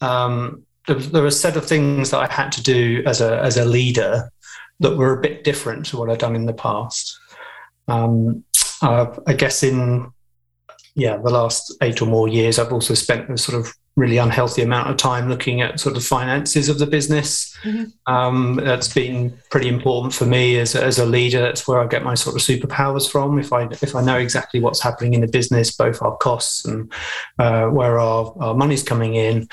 um, 0.01 0.65
there, 0.87 0.95
there, 0.95 1.21
were 1.21 1.27
a 1.27 1.31
set 1.31 1.55
of 1.55 1.65
things 1.65 2.11
that 2.11 2.19
I 2.19 2.33
had 2.33 2.51
to 2.53 2.63
do 2.63 3.03
as 3.05 3.21
a, 3.21 3.39
as 3.41 3.57
a 3.57 3.65
leader 3.65 4.31
that 4.79 4.97
were 4.97 5.17
a 5.17 5.21
bit 5.21 5.43
different 5.43 5.85
to 5.87 5.97
what 5.97 6.09
I'd 6.09 6.19
done 6.19 6.35
in 6.35 6.45
the 6.45 6.53
past. 6.53 7.19
Um, 7.87 8.43
uh, 8.81 9.07
I 9.27 9.33
guess 9.33 9.63
in 9.63 10.11
yeah 10.95 11.17
the 11.17 11.29
last 11.29 11.75
eight 11.81 12.01
or 12.01 12.05
more 12.05 12.27
years, 12.27 12.59
I've 12.59 12.73
also 12.73 12.93
spent 12.93 13.29
a 13.29 13.37
sort 13.37 13.59
of 13.59 13.73
really 13.95 14.17
unhealthy 14.17 14.61
amount 14.61 14.89
of 14.89 14.95
time 14.95 15.27
looking 15.27 15.61
at 15.61 15.79
sort 15.79 15.97
of 15.97 16.03
finances 16.03 16.69
of 16.69 16.79
the 16.79 16.87
business. 16.87 17.55
Mm-hmm. 17.63 18.13
Um, 18.13 18.55
that's 18.55 18.91
been 18.93 19.37
pretty 19.51 19.67
important 19.67 20.13
for 20.13 20.25
me 20.25 20.57
as 20.57 20.73
a, 20.73 20.83
as 20.83 20.99
a 20.99 21.05
leader. 21.05 21.41
That's 21.41 21.67
where 21.67 21.79
I 21.79 21.87
get 21.87 22.03
my 22.03 22.13
sort 22.15 22.35
of 22.35 22.41
superpowers 22.41 23.09
from. 23.11 23.37
If 23.37 23.51
I 23.51 23.63
if 23.63 23.95
I 23.95 24.01
know 24.01 24.17
exactly 24.17 24.61
what's 24.61 24.81
happening 24.81 25.13
in 25.13 25.21
the 25.21 25.27
business, 25.27 25.75
both 25.75 26.01
our 26.01 26.15
costs 26.17 26.65
and 26.65 26.91
uh, 27.37 27.65
where 27.67 27.99
our, 27.99 28.33
our 28.39 28.53
money's 28.53 28.83
coming 28.83 29.15
in, 29.15 29.49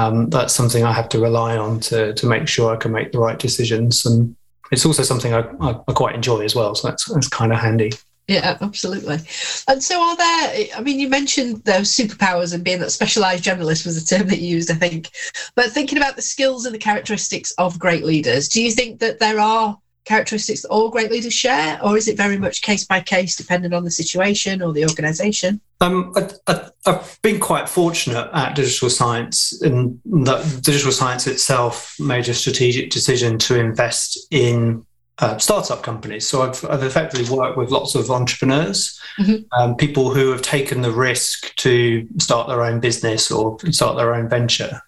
um, 0.00 0.30
that's 0.30 0.54
something 0.54 0.84
I 0.84 0.92
have 0.92 1.08
to 1.10 1.20
rely 1.20 1.56
on 1.56 1.80
to 1.80 2.14
to 2.14 2.26
make 2.26 2.48
sure 2.48 2.72
I 2.72 2.76
can 2.76 2.92
make 2.92 3.12
the 3.12 3.18
right 3.18 3.38
decisions. 3.38 4.06
And 4.06 4.36
it's 4.72 4.86
also 4.86 5.02
something 5.02 5.34
I, 5.34 5.40
I, 5.60 5.70
I 5.88 5.92
quite 5.92 6.14
enjoy 6.14 6.40
as 6.40 6.54
well. 6.54 6.74
So 6.74 6.88
that's 6.88 7.04
that's 7.06 7.28
kind 7.28 7.52
of 7.52 7.58
handy. 7.58 7.92
Yeah, 8.28 8.56
absolutely. 8.60 9.18
And 9.66 9.82
so, 9.82 10.00
are 10.00 10.16
there? 10.16 10.66
I 10.76 10.80
mean, 10.82 11.00
you 11.00 11.08
mentioned 11.08 11.64
those 11.64 11.90
superpowers 11.90 12.54
and 12.54 12.62
being 12.62 12.78
that 12.78 12.92
specialized 12.92 13.44
generalist 13.44 13.84
was 13.84 14.00
the 14.00 14.16
term 14.16 14.28
that 14.28 14.38
you 14.38 14.56
used, 14.56 14.70
I 14.70 14.74
think. 14.74 15.10
But 15.56 15.72
thinking 15.72 15.98
about 15.98 16.14
the 16.14 16.22
skills 16.22 16.64
and 16.64 16.72
the 16.74 16.78
characteristics 16.78 17.50
of 17.58 17.78
great 17.78 18.04
leaders, 18.04 18.48
do 18.48 18.62
you 18.62 18.70
think 18.70 19.00
that 19.00 19.18
there 19.18 19.40
are 19.40 19.76
characteristics 20.10 20.62
that 20.62 20.68
all 20.68 20.90
great 20.90 21.10
leaders 21.10 21.32
share, 21.32 21.78
or 21.84 21.96
is 21.96 22.08
it 22.08 22.16
very 22.16 22.36
much 22.36 22.62
case 22.62 22.84
by 22.84 23.00
case, 23.00 23.36
depending 23.36 23.72
on 23.72 23.84
the 23.84 23.90
situation 23.90 24.60
or 24.60 24.72
the 24.72 24.84
organisation? 24.84 25.60
Um, 25.80 26.12
I, 26.48 26.68
have 26.84 27.18
been 27.22 27.38
quite 27.38 27.68
fortunate 27.68 28.28
at 28.32 28.56
Digital 28.56 28.90
Science 28.90 29.62
in 29.62 30.00
that 30.26 30.42
Digital 30.62 30.90
Science 30.90 31.28
itself 31.28 31.94
made 32.00 32.28
a 32.28 32.34
strategic 32.34 32.90
decision 32.90 33.38
to 33.38 33.58
invest 33.58 34.18
in 34.32 34.84
uh, 35.20 35.38
startup 35.38 35.82
companies. 35.82 36.26
So 36.26 36.42
I've, 36.42 36.64
I've, 36.68 36.82
effectively 36.82 37.28
worked 37.34 37.56
with 37.56 37.70
lots 37.70 37.94
of 37.94 38.10
entrepreneurs, 38.10 38.98
mm-hmm. 39.18 39.60
um, 39.60 39.76
people 39.76 40.12
who 40.12 40.30
have 40.32 40.42
taken 40.42 40.80
the 40.80 40.90
risk 40.90 41.54
to 41.56 42.08
start 42.18 42.48
their 42.48 42.62
own 42.62 42.80
business 42.80 43.30
or 43.30 43.58
start 43.70 43.96
their 43.96 44.14
own 44.14 44.28
venture. 44.28 44.80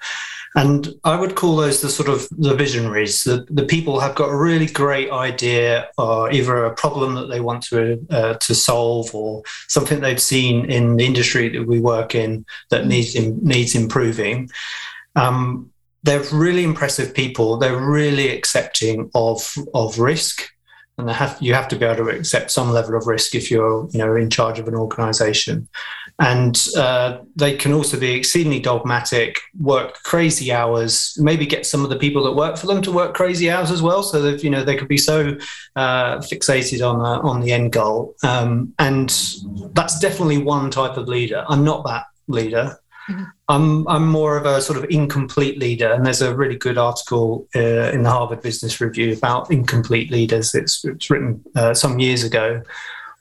And 0.55 0.95
I 1.05 1.19
would 1.19 1.35
call 1.35 1.57
those 1.57 1.81
the 1.81 1.89
sort 1.89 2.11
of 2.11 2.29
the 2.31 2.55
visionaries, 2.55 3.23
the, 3.23 3.47
the 3.49 3.65
people 3.65 4.01
have 4.01 4.15
got 4.15 4.29
a 4.29 4.37
really 4.37 4.67
great 4.67 5.11
idea 5.11 5.89
or 5.97 6.31
either 6.31 6.67
a 6.67 6.75
problem 6.75 7.15
that 7.15 7.29
they 7.29 7.41
want 7.41 7.63
to 7.65 8.05
uh, 8.11 8.35
to 8.35 8.55
solve 8.55 9.15
or 9.15 9.43
something 9.69 10.01
they've 10.01 10.21
seen 10.21 10.71
in 10.71 10.97
the 10.97 11.07
industry 11.07 11.49
that 11.49 11.67
we 11.67 11.81
work 11.81 12.15
in 12.15 12.45
that 12.71 12.83
mm-hmm. 12.83 12.91
needs 12.91 13.15
needs 13.15 13.75
improving. 13.75 14.51
Um, 15.17 15.71
they're 16.03 16.25
really 16.33 16.65
impressive 16.65 17.15
people. 17.15 17.57
They're 17.57 17.81
really 17.81 18.29
accepting 18.29 19.11
of 19.15 19.55
of 19.73 19.99
risk, 19.99 20.43
and 20.99 21.11
have 21.11 21.39
you 21.41 21.55
have 21.55 21.69
to 21.69 21.77
be 21.77 21.85
able 21.85 22.05
to 22.05 22.11
accept 22.11 22.51
some 22.51 22.71
level 22.71 22.97
of 22.97 23.07
risk 23.07 23.35
if 23.35 23.51
you're 23.51 23.89
you 23.91 23.99
know 23.99 24.15
in 24.15 24.31
charge 24.31 24.59
of 24.59 24.69
an 24.69 24.75
organisation. 24.75 25.69
And 26.19 26.69
uh, 26.77 27.19
they 27.35 27.57
can 27.57 27.73
also 27.73 27.99
be 27.99 28.13
exceedingly 28.13 28.61
dogmatic, 28.61 29.41
work 29.59 30.03
crazy 30.05 30.53
hours, 30.53 31.17
maybe 31.19 31.47
get 31.47 31.67
some 31.67 31.85
of 31.85 31.91
the 31.91 31.97
people 31.97 32.23
that 32.25 32.37
work 32.37 32.59
for 32.59 32.67
them 32.67 32.83
to 32.83 32.93
work 32.93 33.15
crazy 33.15 33.51
hours 33.51 33.71
as 33.71 33.81
well, 33.81 34.03
so 34.03 34.21
that 34.23 34.45
you 34.45 34.51
know 34.51 34.63
they 34.63 34.77
could 34.77 34.89
be 34.89 34.99
so 34.99 35.37
uh, 35.75 36.19
fixated 36.19 36.87
on 36.87 36.99
the, 36.99 37.29
on 37.29 37.41
the 37.41 37.53
end 37.53 37.73
goal. 37.73 38.15
Um, 38.23 38.75
and 38.79 39.09
that's 39.73 39.99
definitely 39.99 40.39
one 40.39 40.71
type 40.71 40.97
of 40.97 41.09
leader. 41.09 41.45
I'm 41.49 41.65
not 41.65 41.85
that 41.87 42.05
leader. 42.29 42.79
Mm-hmm. 43.09 43.25
I'm 43.49 43.89
I'm 43.89 44.09
more 44.09 44.37
of 44.37 44.47
a 44.47 44.61
sort 44.61 44.79
of 44.79 44.89
incomplete 44.91 45.59
leader, 45.59 45.93
and 45.93 46.07
there's 46.07 46.23
a 46.23 46.35
really 46.35 46.57
good 46.57 46.79
article 46.79 47.49
uh, 47.55 47.91
in 47.91 48.03
the 48.03 48.11
Harvard 48.11 48.43
Business 48.43 48.81
Review 48.81 49.15
about 49.15 49.51
incomplete 49.51 50.11
leaders. 50.11 50.55
It's 50.55 50.85
it's 50.85 51.11
written 51.11 51.45
uh, 51.57 51.75
some 51.75 51.99
years 51.99 52.23
ago, 52.25 52.63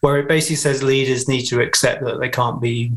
where 0.00 0.18
it 0.18 0.28
basically 0.28 0.56
says 0.56 0.82
leaders 0.82 1.28
need 1.28 1.46
to 1.46 1.60
accept 1.60 2.04
that 2.04 2.20
they 2.20 2.28
can't 2.28 2.60
be 2.60 2.92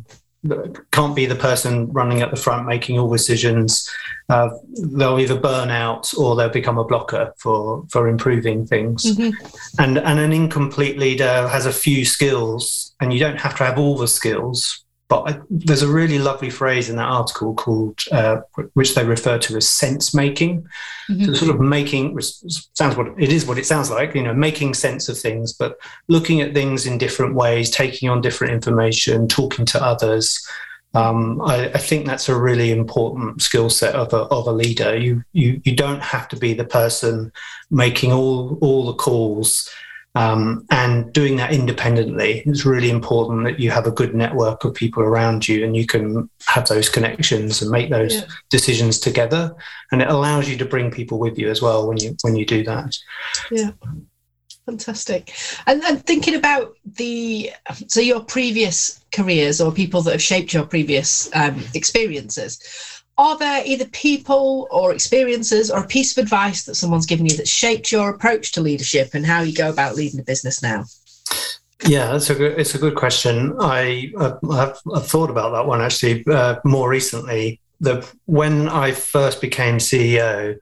can't 0.91 1.15
be 1.15 1.25
the 1.25 1.35
person 1.35 1.91
running 1.91 2.21
at 2.21 2.29
the 2.29 2.37
front 2.37 2.67
making 2.67 2.99
all 2.99 3.09
decisions. 3.09 3.89
Uh, 4.29 4.49
they'll 4.77 5.19
either 5.19 5.39
burn 5.39 5.69
out 5.69 6.13
or 6.17 6.35
they'll 6.35 6.49
become 6.49 6.77
a 6.77 6.83
blocker 6.83 7.33
for 7.37 7.85
for 7.89 8.07
improving 8.07 8.65
things. 8.65 9.03
Mm-hmm. 9.03 9.81
And 9.81 9.97
and 9.97 10.19
an 10.19 10.31
incomplete 10.31 10.97
leader 10.97 11.47
has 11.47 11.65
a 11.65 11.73
few 11.73 12.05
skills, 12.05 12.93
and 12.99 13.13
you 13.13 13.19
don't 13.19 13.39
have 13.39 13.57
to 13.57 13.63
have 13.63 13.79
all 13.79 13.97
the 13.97 14.07
skills, 14.07 14.84
but 15.15 15.31
I, 15.31 15.39
there's 15.49 15.81
a 15.81 15.87
really 15.87 16.19
lovely 16.19 16.49
phrase 16.49 16.89
in 16.89 16.97
that 16.97 17.07
article 17.07 17.53
called, 17.53 17.99
uh, 18.11 18.41
which 18.73 18.95
they 18.95 19.05
refer 19.05 19.37
to 19.39 19.55
as 19.55 19.67
sense 19.67 20.13
making. 20.13 20.67
Mm-hmm. 21.09 21.25
So 21.25 21.33
sort 21.33 21.55
of 21.55 21.61
making 21.61 22.19
sounds 22.19 22.97
what 22.97 23.07
it 23.17 23.31
is, 23.31 23.45
what 23.45 23.57
it 23.57 23.65
sounds 23.65 23.89
like. 23.89 24.13
You 24.13 24.23
know, 24.23 24.33
making 24.33 24.73
sense 24.73 25.07
of 25.07 25.17
things, 25.17 25.53
but 25.53 25.77
looking 26.09 26.41
at 26.41 26.53
things 26.53 26.85
in 26.85 26.97
different 26.97 27.35
ways, 27.35 27.69
taking 27.69 28.09
on 28.09 28.21
different 28.21 28.53
information, 28.53 29.27
talking 29.27 29.65
to 29.67 29.81
others. 29.81 30.45
Um, 30.93 31.41
I, 31.41 31.65
I, 31.73 31.77
think 31.77 32.05
that's 32.05 32.29
a 32.29 32.39
really 32.39 32.71
important 32.71 33.41
skill 33.41 33.69
set 33.69 33.95
of 33.95 34.13
a, 34.13 34.19
of 34.33 34.47
a 34.47 34.51
leader. 34.53 34.97
You, 34.97 35.25
you 35.33 35.61
you 35.65 35.75
don't 35.75 36.01
have 36.01 36.29
to 36.29 36.37
be 36.37 36.53
the 36.53 36.63
person 36.63 37.33
making 37.69 38.13
all 38.13 38.57
all 38.61 38.85
the 38.85 38.93
calls 38.93 39.69
um, 40.15 40.65
and 40.71 41.11
doing 41.11 41.35
that 41.35 41.51
independently 41.51 42.41
is 42.45 42.65
really 42.65 42.89
important 42.89 43.43
that 43.43 43.59
you 43.59 43.69
have 43.69 43.85
a 43.85 43.91
good 43.91 44.15
network 44.15 44.63
of 44.63 44.73
people 44.73 45.03
around 45.03 45.47
you 45.47 45.65
and 45.65 45.75
you 45.75 45.85
can 45.85 46.29
have 46.47 46.67
those 46.67 46.87
connections 46.87 47.61
and 47.61 47.69
make 47.69 47.89
those 47.89 48.15
yeah. 48.15 48.25
decisions 48.49 48.97
together. 48.97 49.53
And 49.91 50.01
it 50.01 50.09
allows 50.09 50.49
you 50.49 50.57
to 50.57 50.65
bring 50.65 50.89
people 50.89 51.19
with 51.19 51.37
you 51.37 51.49
as 51.49 51.61
well 51.61 51.87
when 51.87 51.97
you 51.97 52.15
when 52.21 52.35
you 52.35 52.45
do 52.45 52.63
that. 52.63 52.97
Yeah. 53.51 53.71
Fantastic. 54.65 55.31
And, 55.67 55.83
and 55.83 56.03
thinking 56.03 56.33
about 56.33 56.75
the 56.83 57.51
so 57.87 57.99
your 57.99 58.21
previous 58.21 59.05
careers 59.13 59.61
or 59.61 59.71
people 59.71 60.01
that 60.03 60.13
have 60.13 60.21
shaped 60.23 60.53
your 60.53 60.65
previous 60.65 61.29
um, 61.35 61.61
experiences, 61.75 62.94
are 63.17 63.37
there 63.37 63.63
either 63.65 63.85
people 63.85 64.67
or 64.71 64.93
experiences 64.93 65.71
or 65.71 65.83
a 65.83 65.87
piece 65.87 66.17
of 66.17 66.23
advice 66.23 66.65
that 66.65 66.75
someone's 66.75 67.05
given 67.05 67.25
you 67.25 67.37
that 67.37 67.47
shaped 67.47 67.91
your 67.91 68.09
approach 68.09 68.51
to 68.53 68.61
leadership 68.61 69.13
and 69.13 69.25
how 69.25 69.41
you 69.41 69.53
go 69.53 69.69
about 69.69 69.95
leading 69.95 70.19
a 70.19 70.23
business 70.23 70.61
now? 70.61 70.85
Yeah, 71.85 72.11
that's 72.11 72.29
a 72.29 72.35
good. 72.35 72.59
It's 72.59 72.75
a 72.75 72.79
good 72.79 72.95
question. 72.95 73.55
I 73.59 74.11
I've, 74.17 74.79
I've 74.93 75.07
thought 75.07 75.29
about 75.29 75.51
that 75.51 75.67
one 75.67 75.81
actually 75.81 76.25
uh, 76.27 76.55
more 76.63 76.89
recently. 76.89 77.59
When 78.25 78.69
I 78.69 78.91
first 78.91 79.41
became 79.41 79.77
CEO, 79.77 80.57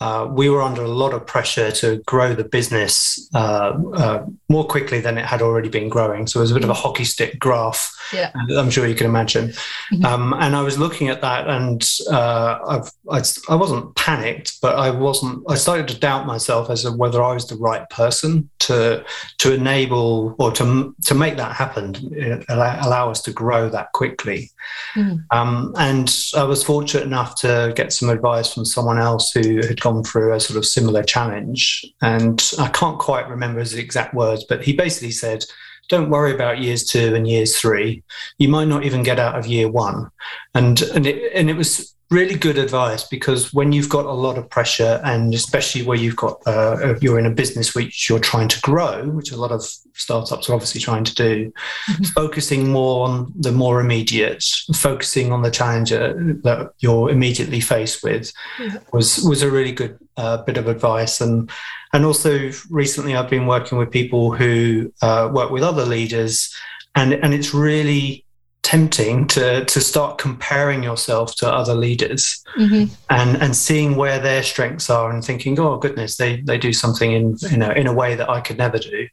uh, 0.00 0.28
we 0.30 0.48
were 0.48 0.62
under 0.62 0.82
a 0.82 0.88
lot 0.88 1.12
of 1.12 1.26
pressure 1.26 1.72
to 1.72 1.96
grow 2.06 2.34
the 2.34 2.44
business 2.44 3.28
uh, 3.34 3.76
uh, 3.94 4.24
more 4.48 4.64
quickly 4.64 5.00
than 5.00 5.18
it 5.18 5.24
had 5.24 5.42
already 5.42 5.68
been 5.68 5.88
growing. 5.88 6.26
So 6.26 6.38
it 6.38 6.42
was 6.42 6.52
a 6.52 6.54
bit 6.54 6.64
of 6.64 6.70
a 6.70 6.74
hockey 6.74 7.04
stick 7.04 7.38
graph. 7.38 7.92
Yeah. 8.12 8.30
I'm 8.56 8.70
sure 8.70 8.86
you 8.86 8.94
can 8.94 9.06
imagine. 9.06 9.48
Mm-hmm. 9.48 10.04
Um, 10.04 10.34
and 10.34 10.54
I 10.54 10.62
was 10.62 10.78
looking 10.78 11.08
at 11.08 11.20
that, 11.22 11.48
and 11.48 11.84
uh, 12.10 12.80
I, 13.10 13.22
I 13.48 13.54
wasn't 13.56 13.94
panicked, 13.96 14.60
but 14.62 14.76
I 14.76 14.90
wasn't. 14.90 15.44
I 15.48 15.56
started 15.56 15.88
to 15.88 15.98
doubt 15.98 16.26
myself 16.26 16.70
as 16.70 16.82
to 16.82 16.92
whether 16.92 17.22
I 17.22 17.34
was 17.34 17.46
the 17.48 17.56
right 17.56 17.88
person 17.90 18.48
to 18.60 19.04
to 19.38 19.54
enable 19.54 20.36
or 20.38 20.52
to 20.52 20.94
to 21.06 21.14
make 21.14 21.36
that 21.36 21.56
happen, 21.56 22.44
allow, 22.48 22.86
allow 22.86 23.10
us 23.10 23.20
to 23.22 23.32
grow 23.32 23.68
that 23.68 23.92
quickly. 23.92 24.50
Mm. 24.94 25.24
Um, 25.30 25.74
and 25.76 26.14
I 26.36 26.44
was 26.44 26.62
fortunate 26.62 27.04
enough 27.04 27.40
to 27.40 27.72
get 27.74 27.92
some 27.92 28.10
advice 28.10 28.52
from 28.52 28.64
someone 28.64 28.98
else 28.98 29.32
who 29.32 29.56
had 29.66 29.80
gone 29.88 30.04
through 30.04 30.34
a 30.34 30.40
sort 30.40 30.58
of 30.58 30.66
similar 30.66 31.02
challenge. 31.02 31.84
And 32.02 32.42
I 32.58 32.68
can't 32.68 32.98
quite 32.98 33.28
remember 33.28 33.60
his 33.60 33.74
exact 33.74 34.14
words, 34.14 34.44
but 34.48 34.62
he 34.62 34.72
basically 34.74 35.12
said, 35.12 35.44
don't 35.88 36.10
worry 36.10 36.34
about 36.34 36.58
years 36.58 36.84
two 36.84 37.14
and 37.14 37.26
years 37.26 37.58
three. 37.58 38.02
You 38.38 38.48
might 38.48 38.68
not 38.68 38.84
even 38.84 39.02
get 39.02 39.18
out 39.18 39.38
of 39.38 39.46
year 39.46 39.70
one. 39.70 40.10
And 40.54 40.80
and 40.82 41.06
it, 41.06 41.32
and 41.34 41.48
it 41.48 41.56
was 41.56 41.94
really 42.10 42.36
good 42.36 42.56
advice 42.56 43.04
because 43.04 43.52
when 43.52 43.72
you've 43.72 43.88
got 43.88 44.06
a 44.06 44.12
lot 44.12 44.38
of 44.38 44.48
pressure, 44.48 45.00
and 45.04 45.34
especially 45.34 45.82
where 45.82 45.96
you've 45.96 46.16
got 46.16 46.40
uh, 46.46 46.94
you're 47.00 47.18
in 47.18 47.26
a 47.26 47.30
business 47.30 47.74
which 47.74 48.08
you're 48.08 48.18
trying 48.18 48.48
to 48.48 48.60
grow, 48.60 49.06
which 49.08 49.30
a 49.30 49.36
lot 49.36 49.52
of 49.52 49.62
startups 49.94 50.48
are 50.48 50.54
obviously 50.54 50.80
trying 50.80 51.04
to 51.04 51.14
do, 51.14 51.52
mm-hmm. 51.90 52.04
focusing 52.04 52.70
more 52.70 53.06
on 53.06 53.32
the 53.36 53.52
more 53.52 53.80
immediate, 53.80 54.42
focusing 54.74 55.32
on 55.32 55.42
the 55.42 55.50
challenger 55.50 56.14
that 56.42 56.70
you're 56.78 57.10
immediately 57.10 57.60
faced 57.60 58.02
with, 58.02 58.32
yeah. 58.58 58.78
was 58.92 59.18
was 59.24 59.42
a 59.42 59.50
really 59.50 59.72
good 59.72 59.98
uh, 60.16 60.38
bit 60.42 60.56
of 60.56 60.68
advice 60.68 61.20
and. 61.20 61.50
And 61.94 62.04
also, 62.04 62.50
recently, 62.68 63.16
I've 63.16 63.30
been 63.30 63.46
working 63.46 63.78
with 63.78 63.90
people 63.90 64.30
who 64.30 64.92
uh, 65.00 65.30
work 65.32 65.50
with 65.50 65.62
other 65.62 65.86
leaders, 65.86 66.54
and, 66.94 67.14
and 67.14 67.32
it's 67.32 67.54
really 67.54 68.26
tempting 68.68 69.26
to 69.26 69.64
to 69.64 69.80
start 69.80 70.18
comparing 70.18 70.82
yourself 70.82 71.34
to 71.34 71.50
other 71.50 71.74
leaders 71.74 72.44
mm-hmm. 72.54 72.84
and 73.08 73.42
and 73.42 73.56
seeing 73.56 73.96
where 73.96 74.18
their 74.18 74.42
strengths 74.42 74.90
are 74.90 75.10
and 75.10 75.24
thinking 75.24 75.58
oh 75.58 75.78
goodness 75.78 76.18
they 76.18 76.42
they 76.42 76.58
do 76.58 76.70
something 76.70 77.12
in 77.12 77.34
you 77.50 77.56
know 77.56 77.70
in 77.70 77.86
a 77.86 77.94
way 77.94 78.14
that 78.14 78.28
I 78.28 78.42
could 78.42 78.58
never 78.58 78.76
do 78.76 79.08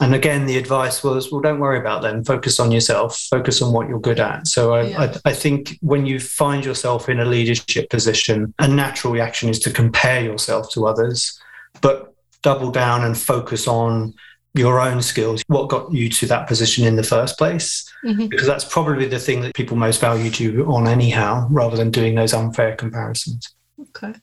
and 0.00 0.16
again 0.16 0.46
the 0.46 0.58
advice 0.58 1.04
was 1.04 1.30
well 1.30 1.40
don't 1.40 1.60
worry 1.60 1.78
about 1.78 2.02
them 2.02 2.24
focus 2.24 2.58
on 2.58 2.72
yourself 2.72 3.16
focus 3.30 3.62
on 3.62 3.72
what 3.72 3.88
you're 3.88 4.00
good 4.00 4.18
at 4.18 4.48
so 4.48 4.74
I, 4.74 4.82
yeah. 4.82 5.00
I, 5.24 5.30
I 5.30 5.32
think 5.32 5.78
when 5.80 6.04
you 6.04 6.18
find 6.18 6.64
yourself 6.64 7.08
in 7.08 7.20
a 7.20 7.24
leadership 7.24 7.90
position 7.90 8.52
a 8.58 8.66
natural 8.66 9.12
reaction 9.12 9.48
is 9.48 9.60
to 9.60 9.70
compare 9.70 10.24
yourself 10.24 10.72
to 10.72 10.88
others 10.88 11.40
but 11.82 12.12
double 12.42 12.72
down 12.72 13.04
and 13.04 13.16
focus 13.16 13.68
on 13.68 14.12
your 14.54 14.80
own 14.80 15.02
skills, 15.02 15.42
what 15.46 15.68
got 15.68 15.92
you 15.92 16.08
to 16.08 16.26
that 16.26 16.48
position 16.48 16.84
in 16.84 16.96
the 16.96 17.02
first 17.02 17.38
place, 17.38 17.88
mm-hmm. 18.04 18.26
because 18.26 18.46
that's 18.46 18.64
probably 18.64 19.06
the 19.06 19.18
thing 19.18 19.40
that 19.42 19.54
people 19.54 19.76
most 19.76 20.00
valued 20.00 20.38
you 20.38 20.64
on, 20.66 20.88
anyhow, 20.88 21.46
rather 21.50 21.76
than 21.76 21.90
doing 21.90 22.14
those 22.14 22.34
unfair 22.34 22.74
comparisons. 22.76 23.54
Okay. 23.80 24.14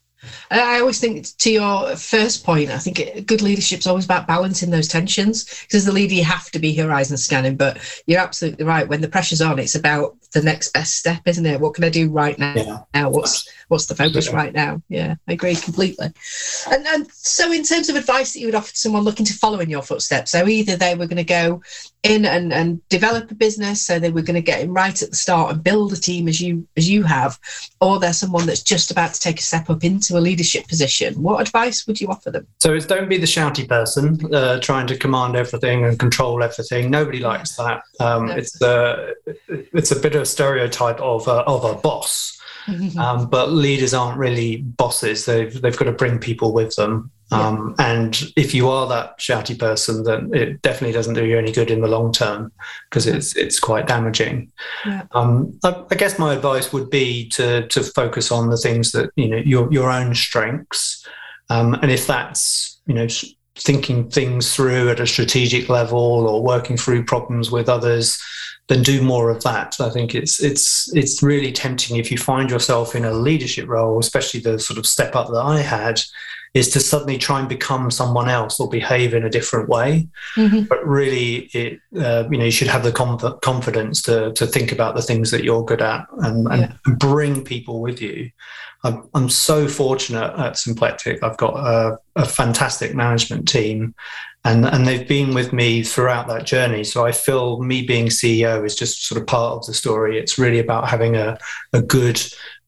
I 0.51 0.79
always 0.79 1.00
think 1.00 1.27
to 1.38 1.51
your 1.51 1.96
first 1.96 2.44
point, 2.44 2.70
I 2.70 2.77
think 2.77 3.25
good 3.25 3.41
leadership 3.41 3.79
is 3.79 3.88
always 3.88 4.05
about 4.05 4.27
balancing 4.27 4.70
those 4.70 4.88
tensions. 4.88 5.44
Because 5.44 5.84
as 5.84 5.88
a 5.88 5.91
leader, 5.91 6.13
you 6.13 6.24
have 6.24 6.50
to 6.51 6.60
be 6.60 6.75
horizon 6.75 7.17
scanning, 7.17 7.55
but 7.55 7.77
you're 8.08 8.22
absolutely 8.22 8.65
right. 8.65 8.88
When 8.88 9.01
the 9.01 9.08
pressure's 9.08 9.41
on, 9.41 9.60
it's 9.60 9.75
about 9.75 10.15
the 10.36 10.41
next 10.41 10.74
best 10.74 10.98
step, 10.98 11.22
isn't 11.25 11.46
it? 11.46 11.60
What 11.60 11.74
can 11.74 11.84
I 11.84 11.89
do 11.89 12.10
right 12.10 12.38
now? 12.38 12.53
Yeah. 12.55 12.79
Now, 12.94 13.10
what's 13.10 13.50
what's 13.70 13.88
the 13.88 13.96
focus 13.96 14.32
right 14.32 14.53
now? 14.53 14.82
Yeah, 14.89 15.15
I 15.27 15.34
agree 15.34 15.55
completely. 15.55 16.12
And, 16.70 16.86
and 16.88 17.12
so, 17.12 17.51
in 17.51 17.63
terms 17.63 17.89
of 17.89 17.96
advice 17.96 18.34
that 18.34 18.39
you 18.39 18.48
would 18.48 18.55
offer 18.55 18.72
to 18.72 18.77
someone 18.77 19.03
looking 19.03 19.25
to 19.25 19.34
follow 19.34 19.60
in 19.60 19.70
your 19.70 19.82
footsteps, 19.82 20.32
so 20.32 20.48
either 20.48 20.75
they 20.75 20.94
were 20.96 21.08
going 21.08 21.17
to 21.17 21.24
go 21.24 21.62
in 22.03 22.25
and, 22.25 22.53
and 22.53 22.88
develop 22.89 23.32
a 23.32 23.36
business, 23.36 23.86
so 23.86 23.98
they 23.98 24.12
were 24.12 24.22
going 24.22 24.36
to 24.36 24.41
get 24.41 24.62
in 24.62 24.74
right 24.74 25.01
at 25.01 25.10
the 25.10 25.15
start 25.15 25.53
and 25.53 25.63
build 25.63 25.94
a 25.94 25.98
team 25.98 26.27
as 26.27 26.39
you 26.39 26.67
as 26.77 26.89
you 26.89 27.03
have, 27.03 27.39
or 27.82 28.00
they're 28.00 28.13
someone 28.13 28.46
that's 28.46 28.63
just 28.63 28.91
about 28.91 29.13
to 29.13 29.20
take 29.20 29.39
a 29.39 29.44
step 29.44 29.70
up 29.70 29.84
into 29.84 30.14
a 30.15 30.22
leadership 30.22 30.67
position. 30.67 31.22
What 31.22 31.41
advice 31.41 31.86
would 31.88 32.01
you 32.01 32.07
offer 32.07 32.31
them? 32.31 32.48
So 32.60 32.74
it's 32.74 32.86
don't 32.86 33.10
be 33.10 33.17
the 33.17 33.25
shouty 33.25 33.67
person 33.67 34.34
uh, 34.34 34.60
trying 34.60 34.88
to 34.88 34.98
command 34.98 35.36
everything 35.36 35.86
and 35.86 36.00
control 36.00 36.43
everything. 36.43 36.89
Nobody 36.89 37.19
likes 37.19 37.55
that. 37.57 37.84
Um, 38.00 38.27
no. 38.27 38.34
It's 38.34 38.62
a 38.62 39.13
it's 39.48 39.91
a 39.91 40.00
bit 40.00 40.15
of 40.15 40.24
a 40.24 40.25
stereotype 40.25 41.00
of 41.00 41.27
a, 41.27 41.43
of 41.43 41.63
a 41.63 41.75
boss. 41.75 42.34
Um, 42.98 43.29
but 43.29 43.51
leaders 43.51 43.93
aren't 43.93 44.17
really 44.17 44.57
bosses. 44.57 45.25
They've 45.25 45.53
they've 45.62 45.77
got 45.77 45.86
to 45.86 45.91
bring 45.91 46.17
people 46.17 46.51
with 46.51 46.75
them. 46.75 47.12
Um. 47.32 47.75
And 47.79 48.22
if 48.36 48.53
you 48.53 48.70
are 48.70 48.88
that 48.88 49.20
shouty 49.20 49.58
person, 49.58 50.03
then 50.03 50.29
it 50.34 50.62
definitely 50.62 50.94
doesn't 50.94 51.15
do 51.15 51.25
you 51.25 51.38
any 51.38 51.51
good 51.51 51.72
in 51.72 51.82
the 51.82 51.88
long 51.88 52.12
term 52.12 52.51
because 52.89 53.08
it's 53.08 53.36
it's 53.36 53.60
quite 53.60 53.88
damaging. 53.88 54.51
Yeah. 54.86 55.03
Um, 55.12 55.58
I, 55.63 55.84
I, 55.89 55.96
guess 55.96 56.20
my 56.20 56.34
advice 56.34 56.72
would 56.72 56.89
be 56.89 57.27
to 57.29 57.67
to 57.67 57.82
focus 57.82 58.32
on 58.32 58.50
the 58.50 58.58
things 58.58 58.91
that 58.91 59.10
you 59.15 59.27
know 59.27 59.38
your 59.38 59.72
your 59.74 59.91
own 59.91 60.13
strengths, 60.13 61.03
um, 61.50 61.74
and 61.75 61.91
if 61.91 62.05
that's 62.05 62.79
you 62.86 62.94
know 62.94 63.08
thinking 63.58 64.10
things 64.10 64.53
through 64.53 64.89
at 64.89 65.00
a 65.00 65.08
strategic 65.08 65.67
level 65.70 66.27
or 66.27 66.44
working 66.44 66.77
through 66.77 67.05
problems 67.05 67.50
with 67.50 67.70
others 67.70 68.20
then 68.67 68.82
do 68.82 69.01
more 69.01 69.29
of 69.29 69.44
that. 69.44 69.75
I 69.79 69.89
think 69.89 70.15
it's 70.15 70.41
it's 70.41 70.94
it's 70.96 71.22
really 71.22 71.51
tempting 71.51 71.98
if 71.98 72.12
you 72.12 72.17
find 72.17 72.50
yourself 72.50 72.96
in 72.96 73.05
a 73.05 73.13
leadership 73.13 73.67
role, 73.67 74.00
especially 74.00 74.39
the 74.39 74.58
sort 74.58 74.79
of 74.79 74.86
step 74.86 75.15
up 75.15 75.27
that 75.27 75.41
I 75.41 75.60
had, 75.60 76.01
is 76.55 76.69
to 76.69 76.79
suddenly 76.79 77.17
try 77.17 77.39
and 77.39 77.50
become 77.50 77.91
someone 77.91 78.29
else 78.29 78.59
or 78.59 78.67
behave 78.67 79.13
in 79.13 79.25
a 79.25 79.29
different 79.29 79.69
way. 79.69 80.07
Mm-hmm. 80.35 80.62
But 80.63 80.83
really, 80.88 81.50
it 81.53 81.79
uh, 82.00 82.24
you 82.31 82.39
know 82.39 82.45
you 82.45 82.51
should 82.51 82.69
have 82.69 82.83
the 82.83 82.91
conf- 82.91 83.41
confidence 83.41 84.01
to 84.03 84.33
to 84.33 84.47
think 84.47 84.71
about 84.71 84.95
the 84.95 85.03
things 85.03 85.29
that 85.31 85.43
you're 85.43 85.65
good 85.65 85.81
at 85.81 86.07
and, 86.24 86.48
and 86.48 86.61
yeah. 86.61 86.94
bring 86.96 87.44
people 87.44 87.81
with 87.81 88.01
you. 88.01 88.31
I'm, 88.83 89.09
I'm 89.15 89.29
so 89.29 89.68
fortunate 89.68 90.33
at 90.39 90.57
Symplectic. 90.57 91.24
I've 91.24 91.37
got 91.37 91.55
a, 91.55 91.98
a 92.15 92.25
fantastic 92.25 92.96
management 92.96 93.48
team 93.48 93.94
and 94.46 94.65
and 94.65 94.87
they've 94.87 95.07
been 95.07 95.33
with 95.33 95.51
me 95.51 95.83
throughout 95.83 96.27
that 96.27 96.46
journey 96.46 96.83
so 96.83 97.03
i 97.03 97.11
feel 97.11 97.61
me 97.63 97.81
being 97.81 98.07
ceo 98.07 98.63
is 98.63 98.75
just 98.75 99.07
sort 99.07 99.20
of 99.20 99.25
part 99.25 99.53
of 99.53 99.65
the 99.65 99.74
story 99.74 100.20
it's 100.20 100.37
really 100.37 100.59
about 100.59 100.87
having 100.87 101.15
a, 101.15 101.35
a 101.74 101.81
good 101.81 102.22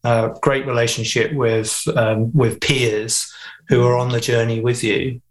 uh, 0.03 0.29
great 0.41 0.65
relationship 0.65 1.33
with 1.33 1.83
um, 1.95 2.31
with 2.33 2.61
peers 2.61 3.31
who 3.69 3.85
are 3.85 3.97
on 3.97 4.09
the 4.09 4.21
journey 4.21 4.59
with 4.59 4.83
you 4.83 5.21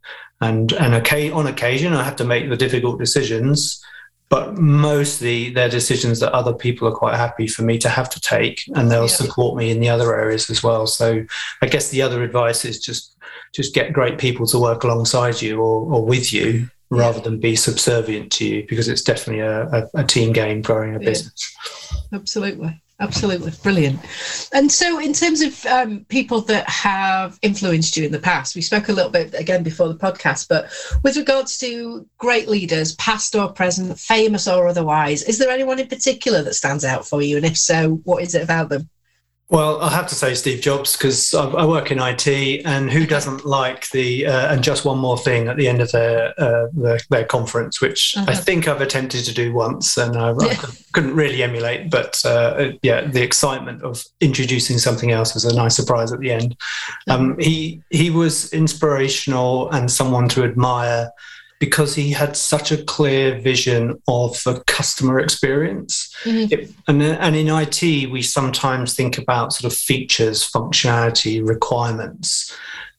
and 0.41 0.73
and 0.73 0.95
okay, 0.95 1.31
on 1.31 1.47
occasion 1.47 1.93
i 1.93 2.03
have 2.03 2.17
to 2.17 2.25
make 2.25 2.49
the 2.49 2.57
difficult 2.57 2.99
decisions 2.99 3.83
but 4.29 4.55
mostly 4.55 5.51
they're 5.51 5.69
decisions 5.69 6.19
that 6.19 6.33
other 6.33 6.53
people 6.53 6.89
are 6.89 6.95
quite 6.95 7.15
happy 7.15 7.47
for 7.47 7.63
me 7.63 7.79
to 7.79 7.89
have 7.89 8.11
to 8.11 8.21
take 8.21 8.61
and 8.75 8.91
they'll 8.91 9.03
yeah. 9.03 9.07
support 9.07 9.57
me 9.57 9.71
in 9.71 9.81
the 9.81 9.89
other 9.89 10.15
areas 10.15 10.51
as 10.51 10.63
well 10.63 10.87
so 10.87 11.25
i 11.63 11.67
guess 11.67 11.91
the 11.91 12.03
other 12.03 12.23
advice 12.23 12.65
is 12.65 12.79
just 12.81 13.17
just 13.55 13.75
get 13.75 13.93
great 13.93 14.19
people 14.19 14.47
to 14.47 14.59
work 14.59 14.85
alongside 14.85 15.41
you 15.41 15.61
or, 15.61 15.95
or 15.95 16.05
with 16.05 16.33
you 16.33 16.69
rather 16.91 17.21
than 17.21 17.41
be 17.41 17.57
subservient 17.57 18.31
to 18.31 18.47
you 18.47 18.67
because 18.69 18.89
it's 18.89 19.03
definitely 19.03 19.41
a, 19.41 19.67
a, 19.67 19.89
a 19.95 20.05
team 20.05 20.33
game 20.33 20.63
growing 20.63 20.95
a 20.95 20.99
business. 20.99 21.55
Yeah, 21.93 22.19
absolutely. 22.19 22.83
Absolutely 22.99 23.53
brilliant. 23.63 24.01
And 24.55 24.73
so, 24.73 24.99
in 24.99 25.13
terms 25.13 25.43
of 25.43 25.67
um, 25.67 26.07
people 26.09 26.41
that 26.43 26.67
have 26.67 27.39
influenced 27.43 27.95
you 27.95 28.07
in 28.07 28.13
the 28.13 28.19
past, 28.19 28.55
we 28.55 28.63
spoke 28.63 28.89
a 28.89 28.93
little 28.93 29.11
bit 29.11 29.35
again 29.35 29.63
before 29.63 29.89
the 29.89 29.99
podcast, 29.99 30.49
but 30.49 30.71
with 31.03 31.19
regards 31.19 31.59
to 31.59 32.09
great 32.17 32.49
leaders, 32.49 32.95
past 32.95 33.35
or 33.35 33.53
present, 33.53 33.99
famous 34.01 34.49
or 34.49 34.67
otherwise, 34.67 35.23
is 35.25 35.39
there 35.39 35.51
anyone 35.51 35.79
in 35.79 35.89
particular 35.89 36.43
that 36.43 36.55
stands 36.55 36.87
out 36.87 37.07
for 37.07 37.21
you? 37.21 37.37
And 37.37 37.45
if 37.45 37.59
so, 37.59 37.97
what 38.05 38.23
is 38.23 38.35
it 38.35 38.43
about 38.43 38.71
them? 38.71 38.89
Well, 39.49 39.81
I 39.81 39.91
have 39.91 40.09
to 40.09 40.17
say 40.17 40.35
Steve 40.35 40.61
Jobs 40.61 40.97
because 40.97 41.33
I, 41.33 41.65
work 41.65 41.93
in 41.93 42.01
IT, 42.01 42.27
and 42.67 42.91
who 42.91 43.07
doesn't 43.07 43.47
like 43.47 43.89
the 43.91 44.27
uh, 44.27 44.53
and 44.53 44.63
just 44.63 44.85
one 44.85 44.99
more 44.99 45.17
thing 45.17 45.47
at 45.47 45.57
the 45.57 45.69
end 45.69 45.81
of 45.81 45.93
their 45.93 46.35
uh, 46.37 46.67
their, 46.73 46.99
their, 47.11 47.25
conference, 47.25 47.81
which. 47.81 48.17
I 48.17 48.35
think 48.35 48.67
I've 48.67 48.81
attempted 48.81 49.25
to 49.25 49.33
do 49.33 49.55
once, 49.55 49.97
and 49.97 50.17
I, 50.17 50.31
yeah. 50.31 50.49
I 50.49 50.69
couldn't 50.93 51.15
really 51.15 51.45
emulate. 51.45 51.91
But 51.91 52.21
uh, 52.25 52.73
yeah, 52.83 53.07
the 53.07 53.23
excitement 53.23 53.83
of 53.85 54.03
introducing 54.21 54.79
something 54.79 55.13
else 55.13 55.35
was 55.35 55.45
a 55.45 55.55
nice 55.55 55.77
surprise 55.77 56.11
at 56.11 56.19
the 56.19 56.33
end. 56.33 56.57
Um, 57.09 57.39
he 57.39 57.83
he 57.91 58.11
was 58.11 58.53
inspirational 58.53 59.71
and 59.71 59.89
someone 59.89 60.29
to 60.31 60.43
admire 60.43 61.13
because 61.59 61.95
he 61.95 62.11
had 62.11 62.37
such 62.37 62.71
a 62.71 62.83
clear 62.85 63.41
vision 63.41 64.01
of 64.09 64.43
the 64.45 64.63
customer 64.67 65.19
experience. 65.19 66.15
Mm-hmm. 66.25 66.53
It, 66.53 66.71
and, 66.87 67.03
and 67.03 67.37
in 67.37 67.49
IT, 67.49 68.11
we 68.11 68.23
sometimes 68.23 68.95
think 68.95 69.17
about 69.19 69.53
sort 69.53 69.73
of 69.73 69.79
features, 69.79 70.49
functionality, 70.49 71.47
requirements. 71.47 72.55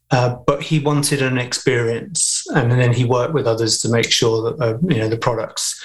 Uh, 0.09 0.35
but 0.47 0.63
he 0.63 0.79
wanted 0.79 1.21
an 1.21 1.37
experience, 1.37 2.45
and 2.55 2.71
then 2.71 2.93
he 2.93 3.03
worked 3.03 3.33
with 3.33 3.45
others 3.45 3.77
to 3.79 3.89
make 3.89 4.09
sure 4.09 4.41
that 4.41 4.63
uh, 4.63 4.77
you 4.87 4.97
know 4.97 5.09
the 5.09 5.17
products 5.17 5.83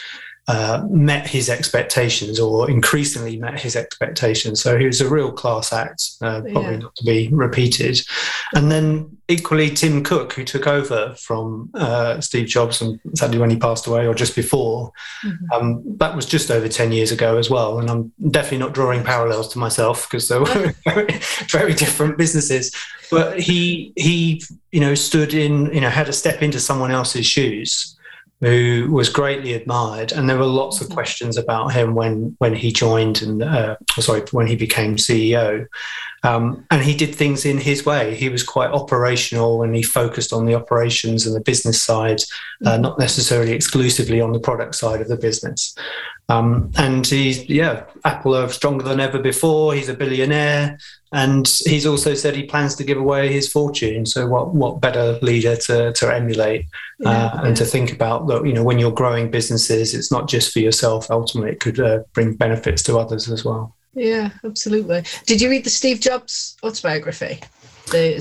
uh, 0.49 0.85
met 0.91 1.25
his 1.25 1.49
expectations 1.49 2.41
or 2.41 2.69
increasingly 2.69 3.37
met 3.37 3.61
his 3.61 3.77
expectations. 3.77 4.61
So 4.61 4.77
he 4.77 4.87
was 4.87 5.01
a 5.01 5.09
real 5.09 5.31
class 5.31 5.73
act, 5.73 6.03
uh, 6.21 6.41
probably 6.41 6.73
yeah. 6.73 6.79
not 6.79 6.97
to 6.97 7.05
be 7.05 7.29
repeated. 7.31 8.01
And 8.55 8.71
then 8.71 9.17
equally, 9.29 9.71
Tim 9.71 10.03
Cook, 10.03 10.33
who 10.33 10.43
took 10.43 10.67
over 10.67 11.15
from 11.17 11.71
uh, 11.75 12.21
Steve 12.21 12.49
Jobs, 12.49 12.83
and 12.83 12.99
sadly 13.15 13.39
when 13.39 13.51
he 13.51 13.57
passed 13.57 13.87
away 13.87 14.05
or 14.05 14.15
just 14.15 14.35
before, 14.35 14.91
mm-hmm. 15.25 15.53
um, 15.53 15.83
that 15.99 16.17
was 16.17 16.27
just 16.27 16.51
over 16.51 16.69
10 16.69 16.91
years 16.91 17.13
ago 17.13 17.39
as 17.39 17.49
well. 17.49 17.79
And 17.79 17.89
I'm 17.89 18.13
definitely 18.33 18.59
not 18.59 18.75
drawing 18.75 19.05
parallels 19.05 19.53
to 19.53 19.61
myself 19.61 20.11
because 20.11 20.29
they 20.29 20.41
were 20.41 20.75
very, 20.85 21.21
very 21.51 21.75
different 21.75 22.19
businesses. 22.19 22.75
But 23.13 23.39
he, 23.39 23.93
he, 23.95 24.43
you 24.73 24.81
know, 24.81 24.97
stood 24.97 25.35
in, 25.35 25.73
you 25.73 25.81
know, 25.81 25.91
had 25.91 26.07
to 26.07 26.13
step 26.13 26.43
into 26.43 26.59
someone 26.59 26.91
else's 26.91 27.27
shoes 27.27 27.97
who 28.43 28.89
was 28.91 29.09
greatly 29.09 29.55
admired, 29.55 30.11
and 30.11 30.29
there 30.29 30.37
were 30.37 30.45
lots 30.45 30.81
of 30.81 30.89
mm-hmm. 30.89 30.95
questions 30.95 31.37
about 31.39 31.69
him 31.69 31.95
when 31.95 32.35
when 32.39 32.55
he 32.55 32.73
joined 32.73 33.23
and 33.23 33.43
uh, 33.43 33.77
sorry 33.99 34.23
when 34.33 34.49
he 34.49 34.57
became 34.57 34.97
CEO. 34.97 35.67
Um, 36.25 36.65
and 36.71 36.83
he 36.83 36.95
did 36.95 37.15
things 37.15 37.45
in 37.45 37.59
his 37.59 37.85
way. 37.85 38.15
He 38.15 38.29
was 38.29 38.45
quite 38.45 38.71
operational 38.71 39.63
and 39.63 39.75
he 39.75 39.83
focused 39.83 40.33
on 40.33 40.47
the 40.47 40.55
operations 40.55 41.27
and 41.27 41.35
the 41.35 41.41
business 41.41 41.83
side, 41.83 42.23
uh, 42.65 42.73
mm-hmm. 42.73 42.83
not 42.83 42.99
necessarily 42.99 43.53
exclusively 43.53 44.21
on 44.21 44.33
the 44.33 44.39
product 44.39 44.77
side 44.77 45.01
of 45.01 45.09
the 45.09 45.17
business. 45.17 45.75
Um, 46.33 46.71
and 46.77 47.07
he's, 47.07 47.49
yeah, 47.49 47.85
Apple 48.05 48.35
are 48.35 48.49
stronger 48.49 48.85
than 48.85 49.01
ever 49.01 49.19
before. 49.19 49.75
He's 49.75 49.89
a 49.89 49.95
billionaire. 49.95 50.79
And 51.13 51.47
he's 51.67 51.85
also 51.85 52.15
said 52.15 52.35
he 52.35 52.45
plans 52.45 52.75
to 52.77 52.85
give 52.85 52.97
away 52.97 53.31
his 53.31 53.53
fortune. 53.53 54.07
So, 54.07 54.27
what, 54.27 54.55
what 54.55 54.81
better 54.81 55.19
leader 55.21 55.57
to, 55.57 55.93
to 55.93 56.15
emulate 56.15 56.67
yeah, 57.01 57.27
uh, 57.27 57.43
and 57.45 57.57
to 57.57 57.67
think 57.67 57.93
about 57.93 58.27
that, 58.29 58.47
you 58.47 58.55
know, 58.55 58.65
when 58.65 58.79
you're 58.79 58.93
growing 58.93 59.31
businesses, 59.31 59.95
it's 59.95 60.11
not 60.11 60.27
just 60.27 60.53
for 60.53 60.61
yourself. 60.61 61.11
Ultimately, 61.11 61.53
it 61.53 61.61
could 61.61 61.79
uh, 61.81 62.05
bring 62.15 62.35
benefits 62.35 62.83
to 62.85 62.99
others 62.99 63.31
as 63.31 63.45
well. 63.45 63.75
Yeah, 63.95 64.31
absolutely. 64.43 65.05
Did 65.27 65.43
you 65.43 65.51
read 65.51 65.65
the 65.65 65.71
Steve 65.71 66.01
Jobs 66.01 66.57
autobiography? 66.63 67.41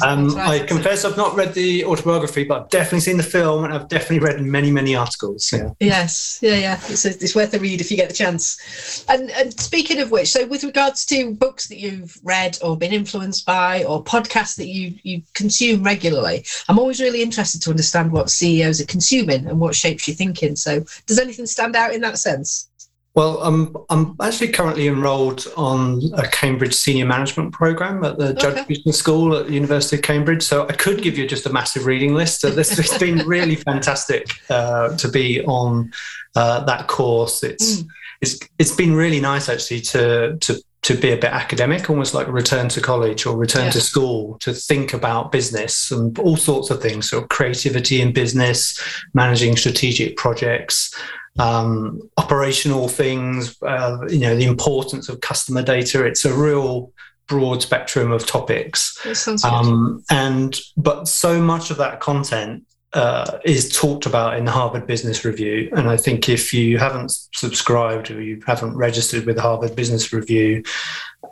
Um, 0.02 0.38
I 0.38 0.60
confess 0.60 1.06
I've 1.06 1.18
not 1.18 1.36
read 1.36 1.54
the 1.54 1.86
autobiography, 1.86 2.44
but 2.44 2.62
I've 2.62 2.70
definitely 2.70 3.02
seen 3.02 3.18
the 3.18 3.24
film 3.24 3.64
and 3.64 3.74
I've 3.74 3.88
definitely 3.88 4.20
read 4.20 4.42
many, 4.42 4.72
many 4.72 4.96
articles. 4.96 5.52
Yeah. 5.52 5.72
Yes, 5.80 6.40
yeah, 6.42 6.56
yeah. 6.56 6.80
It's, 6.88 7.06
it's 7.06 7.36
worth 7.36 7.54
a 7.54 7.60
read 7.60 7.82
if 7.82 7.92
you 7.92 7.98
get 7.98 8.10
the 8.10 8.16
chance. 8.16 9.06
And, 9.08 9.32
and 9.32 9.58
speaking 9.60 10.00
of 10.00 10.12
which, 10.12 10.32
so 10.32 10.46
with 10.46 10.64
regards 10.64 11.06
to 11.08 11.34
books 11.34 11.68
that 11.68 11.78
you've 11.78 12.20
read 12.24 12.58
or 12.62 12.78
been 12.78 12.94
influenced 12.94 13.46
by, 13.46 13.84
or 13.84 14.04
podcasts 14.04 14.56
that 14.58 14.68
you 14.68 14.94
you 15.04 15.22
consume 15.34 15.84
regularly, 15.84 16.46
I'm 16.68 16.80
always 16.80 17.00
really 17.00 17.22
interested 17.22 17.62
to 17.64 17.70
understand 17.70 18.12
what 18.12 18.30
CEOs 18.30 18.82
are 18.82 18.86
consuming 18.86 19.48
and 19.48 19.60
what 19.60 19.76
shapes 19.76 20.08
your 20.08 20.16
thinking. 20.16 20.56
So, 20.56 20.84
does 21.06 21.20
anything 21.20 21.46
stand 21.46 21.76
out 21.76 21.94
in 21.94 22.02
that 22.02 22.18
sense? 22.18 22.70
Well, 23.14 23.42
I'm 23.42 23.76
I'm 23.90 24.16
actually 24.22 24.50
currently 24.50 24.88
enrolled 24.88 25.46
on 25.58 26.02
a 26.14 26.26
Cambridge 26.28 26.74
Senior 26.74 27.06
Management 27.06 27.52
Program 27.52 28.04
at 28.06 28.18
the 28.18 28.34
Judge 28.34 28.66
Business 28.68 28.98
School 28.98 29.36
at 29.36 29.48
the 29.48 29.54
University 29.54 29.98
of 29.98 30.02
Cambridge. 30.02 30.44
So 30.44 30.66
I 30.68 30.72
could 30.72 31.02
give 31.02 31.18
you 31.18 31.28
just 31.28 31.46
a 31.46 31.52
massive 31.52 31.86
reading 31.86 32.14
list. 32.14 32.40
So 32.40 32.50
this 32.50 32.70
has 32.78 32.98
been 32.98 33.18
really 33.28 33.56
fantastic 33.56 34.30
uh, 34.50 34.96
to 34.96 35.10
be 35.10 35.44
on 35.44 35.92
uh, 36.38 36.64
that 36.64 36.88
course. 36.88 37.44
It's 37.44 37.82
mm. 37.82 37.88
it's 38.22 38.40
it's 38.58 38.76
been 38.76 38.96
really 38.96 39.20
nice 39.20 39.50
actually 39.50 39.82
to 39.82 40.38
to 40.38 40.64
to 40.84 40.96
be 40.96 41.12
a 41.12 41.18
bit 41.18 41.32
academic, 41.32 41.90
almost 41.90 42.14
like 42.14 42.28
return 42.30 42.70
to 42.70 42.82
college 42.82 43.26
or 43.26 43.38
return 43.38 43.66
yeah. 43.66 43.72
to 43.72 43.82
school, 43.82 44.38
to 44.40 44.54
think 44.54 44.94
about 44.94 45.32
business 45.32 45.92
and 45.92 46.18
all 46.18 46.38
sorts 46.38 46.72
of 46.72 46.82
things. 46.82 47.10
So 47.10 47.24
creativity 47.24 48.02
in 48.02 48.14
business, 48.14 48.82
managing 49.14 49.58
strategic 49.58 50.16
projects 50.16 50.96
um, 51.40 52.02
operational 52.18 52.88
things, 52.88 53.62
uh, 53.62 53.98
you 54.10 54.20
know, 54.20 54.36
the 54.36 54.46
importance 54.46 55.10
of 55.10 55.22
customer 55.22 55.62
data. 55.62 56.06
It's 56.06 56.26
a 56.26 56.34
real 56.34 56.92
broad 57.28 57.62
spectrum 57.62 58.12
of 58.12 58.26
topics. 58.26 58.98
Um, 59.46 60.04
and 60.10 60.60
but 60.78 61.08
so 61.08 61.42
much 61.42 61.72
of 61.72 61.78
that 61.78 62.00
content 62.00 62.66
uh, 62.94 63.40
is 63.46 63.74
talked 63.74 64.06
about 64.06 64.38
in 64.38 64.44
the 64.44 64.52
Harvard 64.52 64.86
Business 64.86 65.24
Review. 65.24 65.70
And 65.72 65.90
I 65.90 65.96
think 65.96 66.28
if 66.28 66.54
you 66.54 66.78
haven't 66.78 67.14
subscribed 67.34 68.12
or 68.12 68.22
you 68.22 68.42
haven't 68.46 68.76
registered 68.76 69.26
with 69.26 69.38
the 69.38 69.42
Harvard 69.42 69.76
Business 69.76 70.12
Review, 70.12 70.64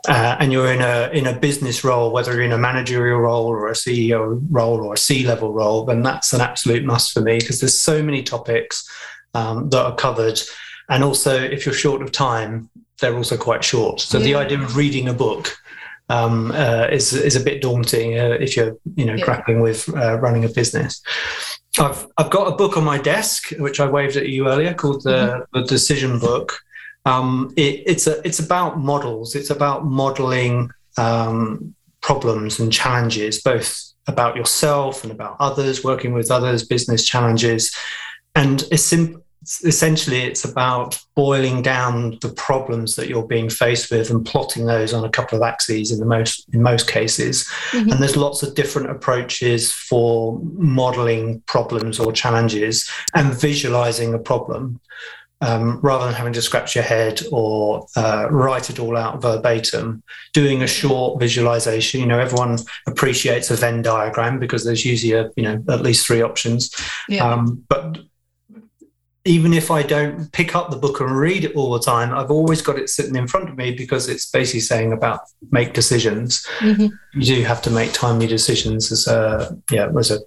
uh, 0.08 0.36
and 0.40 0.52
you're 0.52 0.72
in 0.72 0.80
a 0.80 1.10
in 1.12 1.26
a 1.26 1.38
business 1.38 1.84
role, 1.84 2.12
whether 2.12 2.32
you're 2.32 2.42
in 2.42 2.52
a 2.52 2.58
managerial 2.58 3.20
role 3.20 3.44
or 3.44 3.68
a 3.68 3.72
CEO 3.72 4.40
role 4.48 4.80
or 4.80 4.94
a 4.94 4.98
C 4.98 5.26
level 5.26 5.52
role, 5.52 5.84
then 5.84 6.02
that's 6.02 6.32
an 6.32 6.40
absolute 6.40 6.84
must 6.84 7.12
for 7.12 7.20
me 7.20 7.38
because 7.38 7.60
there's 7.60 7.78
so 7.78 8.02
many 8.02 8.22
topics 8.22 8.88
um, 9.34 9.68
that 9.70 9.84
are 9.84 9.94
covered. 9.94 10.40
And 10.88 11.04
also, 11.04 11.34
if 11.36 11.64
you're 11.64 11.74
short 11.74 12.02
of 12.02 12.12
time, 12.12 12.68
they're 13.00 13.16
also 13.16 13.36
quite 13.36 13.64
short. 13.64 14.00
So 14.00 14.18
yeah. 14.18 14.24
the 14.24 14.34
idea 14.34 14.60
of 14.60 14.76
reading 14.76 15.08
a 15.08 15.14
book 15.14 15.56
um, 16.08 16.50
uh, 16.50 16.88
is 16.90 17.12
is 17.12 17.36
a 17.36 17.40
bit 17.40 17.62
daunting 17.62 18.18
uh, 18.18 18.36
if 18.40 18.56
you're 18.56 18.76
you 18.96 19.04
know 19.04 19.14
yeah. 19.14 19.24
grappling 19.24 19.60
with 19.60 19.88
uh, 19.94 20.18
running 20.18 20.44
a 20.44 20.48
business. 20.48 21.00
I've 21.78 22.06
I've 22.18 22.30
got 22.30 22.52
a 22.52 22.56
book 22.56 22.76
on 22.76 22.84
my 22.84 22.98
desk 22.98 23.50
which 23.58 23.78
I 23.78 23.88
waved 23.88 24.16
at 24.16 24.28
you 24.28 24.48
earlier 24.48 24.74
called 24.74 25.04
the, 25.04 25.10
mm-hmm. 25.10 25.60
the 25.60 25.66
Decision 25.66 26.18
Book. 26.18 26.58
Um, 27.06 27.54
it, 27.56 27.84
it's 27.86 28.06
a 28.08 28.20
it's 28.26 28.40
about 28.40 28.78
models. 28.78 29.36
It's 29.36 29.50
about 29.50 29.86
modeling 29.86 30.70
um, 30.98 31.74
problems 32.00 32.58
and 32.58 32.72
challenges, 32.72 33.40
both 33.40 33.80
about 34.06 34.34
yourself 34.34 35.04
and 35.04 35.12
about 35.12 35.36
others, 35.38 35.84
working 35.84 36.12
with 36.12 36.30
others, 36.30 36.66
business 36.66 37.04
challenges, 37.06 37.74
and 38.34 38.62
essentially 39.64 40.20
it's 40.20 40.44
about 40.44 40.98
boiling 41.14 41.62
down 41.62 42.18
the 42.20 42.28
problems 42.28 42.94
that 42.96 43.08
you're 43.08 43.26
being 43.26 43.48
faced 43.48 43.90
with 43.90 44.10
and 44.10 44.26
plotting 44.26 44.66
those 44.66 44.92
on 44.92 45.04
a 45.04 45.08
couple 45.08 45.36
of 45.36 45.42
axes 45.42 45.90
in 45.90 45.98
the 45.98 46.04
most 46.04 46.46
in 46.52 46.62
most 46.62 46.90
cases 46.90 47.48
mm-hmm. 47.70 47.90
and 47.90 48.00
there's 48.00 48.16
lots 48.16 48.42
of 48.42 48.54
different 48.54 48.90
approaches 48.90 49.72
for 49.72 50.38
modeling 50.42 51.40
problems 51.46 51.98
or 51.98 52.12
challenges 52.12 52.90
and 53.14 53.32
visualizing 53.32 54.12
a 54.12 54.18
problem 54.18 54.78
um, 55.42 55.80
rather 55.80 56.04
than 56.04 56.14
having 56.14 56.34
to 56.34 56.42
scratch 56.42 56.74
your 56.74 56.84
head 56.84 57.22
or 57.32 57.86
uh, 57.96 58.26
write 58.30 58.68
it 58.68 58.78
all 58.78 58.96
out 58.96 59.22
verbatim, 59.22 60.02
doing 60.34 60.62
a 60.62 60.66
short 60.66 61.18
visualization. 61.18 62.00
You 62.00 62.06
know, 62.06 62.18
everyone 62.18 62.58
appreciates 62.86 63.50
a 63.50 63.56
Venn 63.56 63.80
diagram 63.80 64.38
because 64.38 64.64
there's 64.64 64.84
usually 64.84 65.14
a, 65.14 65.30
you 65.36 65.42
know 65.42 65.64
at 65.70 65.80
least 65.80 66.06
three 66.06 66.20
options. 66.20 66.74
Yeah. 67.08 67.24
Um, 67.24 67.64
but 67.68 68.00
even 69.24 69.52
if 69.52 69.70
I 69.70 69.82
don't 69.82 70.32
pick 70.32 70.56
up 70.56 70.70
the 70.70 70.76
book 70.76 71.00
and 71.00 71.14
read 71.14 71.44
it 71.44 71.54
all 71.54 71.72
the 71.72 71.80
time, 71.80 72.14
I've 72.14 72.30
always 72.30 72.62
got 72.62 72.78
it 72.78 72.88
sitting 72.88 73.16
in 73.16 73.28
front 73.28 73.50
of 73.50 73.56
me 73.56 73.72
because 73.72 74.08
it's 74.08 74.30
basically 74.30 74.60
saying 74.60 74.92
about 74.92 75.20
make 75.50 75.74
decisions. 75.74 76.46
Mm-hmm. 76.60 76.86
You 77.20 77.36
do 77.36 77.42
have 77.44 77.60
to 77.62 77.70
make 77.70 77.92
timely 77.92 78.26
decisions 78.26 78.90
as 78.90 79.06
a 79.06 79.56
yeah 79.70 79.90
as 79.98 80.10
a 80.10 80.20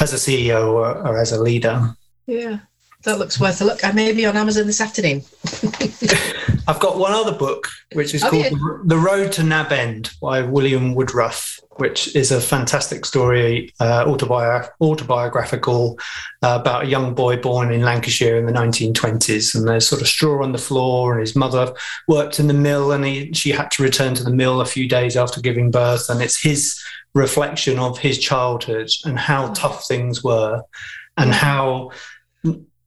as 0.00 0.12
a 0.12 0.16
CEO 0.16 0.72
or, 0.72 0.94
or 1.06 1.18
as 1.18 1.32
a 1.32 1.42
leader. 1.42 1.96
Yeah, 2.26 2.60
that 3.04 3.18
looks 3.18 3.40
worth 3.40 3.60
a 3.60 3.64
look. 3.64 3.84
I 3.84 3.92
may 3.92 4.12
be 4.12 4.26
on 4.26 4.36
Amazon 4.36 4.66
this 4.66 4.80
afternoon. 4.80 5.22
I've 6.66 6.80
got 6.80 6.98
one 6.98 7.12
other 7.12 7.32
book 7.32 7.68
which 7.92 8.14
is 8.14 8.24
oh, 8.24 8.30
called 8.30 8.44
yeah. 8.44 8.78
The 8.84 8.96
Road 8.96 9.32
to 9.32 9.42
Nab 9.42 9.72
End 9.72 10.10
by 10.20 10.42
William 10.42 10.94
Woodruff 10.94 11.60
which 11.76 12.14
is 12.14 12.30
a 12.30 12.40
fantastic 12.40 13.04
story, 13.04 13.72
uh, 13.80 14.04
autobi- 14.04 14.68
autobiographical, 14.80 15.98
uh, 16.42 16.58
about 16.60 16.84
a 16.84 16.88
young 16.88 17.14
boy 17.14 17.36
born 17.36 17.72
in 17.72 17.82
Lancashire 17.82 18.36
in 18.36 18.46
the 18.46 18.52
1920s. 18.52 19.54
And 19.54 19.66
there's 19.66 19.88
sort 19.88 20.02
of 20.02 20.08
straw 20.08 20.42
on 20.42 20.52
the 20.52 20.58
floor, 20.58 21.12
and 21.12 21.20
his 21.20 21.34
mother 21.34 21.74
worked 22.08 22.38
in 22.38 22.46
the 22.46 22.54
mill, 22.54 22.92
and 22.92 23.04
he, 23.04 23.32
she 23.32 23.50
had 23.50 23.70
to 23.72 23.82
return 23.82 24.14
to 24.14 24.24
the 24.24 24.30
mill 24.30 24.60
a 24.60 24.66
few 24.66 24.88
days 24.88 25.16
after 25.16 25.40
giving 25.40 25.70
birth. 25.70 26.08
And 26.08 26.22
it's 26.22 26.40
his 26.40 26.80
reflection 27.14 27.78
of 27.78 27.98
his 27.98 28.18
childhood 28.18 28.90
and 29.04 29.18
how 29.18 29.52
tough 29.52 29.86
things 29.86 30.22
were, 30.22 30.62
and 31.16 31.32
how 31.32 31.90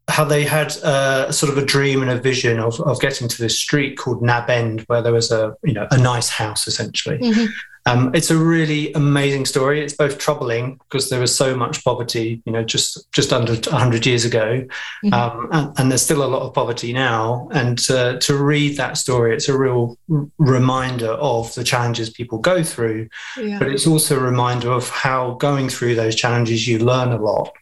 how 0.10 0.24
they 0.24 0.44
had 0.44 0.76
uh, 0.78 1.32
sort 1.32 1.52
of 1.52 1.58
a 1.58 1.66
dream 1.66 2.02
and 2.02 2.10
a 2.10 2.18
vision 2.18 2.60
of, 2.60 2.80
of 2.82 3.00
getting 3.02 3.28
to 3.28 3.42
this 3.42 3.60
street 3.60 3.98
called 3.98 4.22
Nab 4.22 4.50
End, 4.50 4.82
where 4.82 5.02
there 5.02 5.14
was 5.14 5.32
a 5.32 5.56
you 5.64 5.74
know 5.74 5.88
a 5.92 5.98
nice 5.98 6.30
house 6.30 6.68
essentially. 6.68 7.18
Mm-hmm. 7.18 7.46
Um, 7.88 8.12
it's 8.14 8.30
a 8.30 8.38
really 8.38 8.92
amazing 8.94 9.46
story. 9.46 9.82
It's 9.82 9.94
both 9.94 10.18
troubling 10.18 10.78
because 10.90 11.10
there 11.10 11.22
was 11.22 11.34
so 11.34 11.56
much 11.56 11.86
poverty, 11.86 12.42
you 12.46 12.52
know, 12.52 12.62
just 12.64 13.10
just 13.14 13.32
under 13.32 13.54
100 13.54 14.06
years 14.06 14.26
ago, 14.26 14.66
mm-hmm. 15.06 15.14
um, 15.14 15.48
and, 15.54 15.80
and, 15.80 15.92
there's 15.92 16.02
still 16.02 16.24
a 16.24 16.28
lot 16.28 16.42
of 16.42 16.54
poverty 16.54 16.92
now. 16.92 17.48
And 17.54 17.78
to, 17.80 18.20
to 18.20 18.36
read 18.36 18.76
that 18.76 18.98
story, 18.98 19.34
it's 19.34 19.48
a 19.48 19.58
real 19.58 19.98
r- 20.12 20.28
reminder 20.38 21.12
of 21.12 21.54
the 21.56 21.64
challenges 21.64 22.10
people 22.10 22.40
go 22.40 22.62
through, 22.62 23.08
yeah. 23.38 23.58
but 23.58 23.70
it's 23.70 23.88
also 23.88 24.18
a 24.18 24.22
reminder 24.22 24.70
of 24.70 24.90
how 24.90 25.36
going 25.36 25.70
through 25.70 25.96
those 25.96 26.16
challenges 26.16 26.68
you 26.68 26.80
learn 26.80 27.14
a 27.14 27.22
lot. 27.22 27.54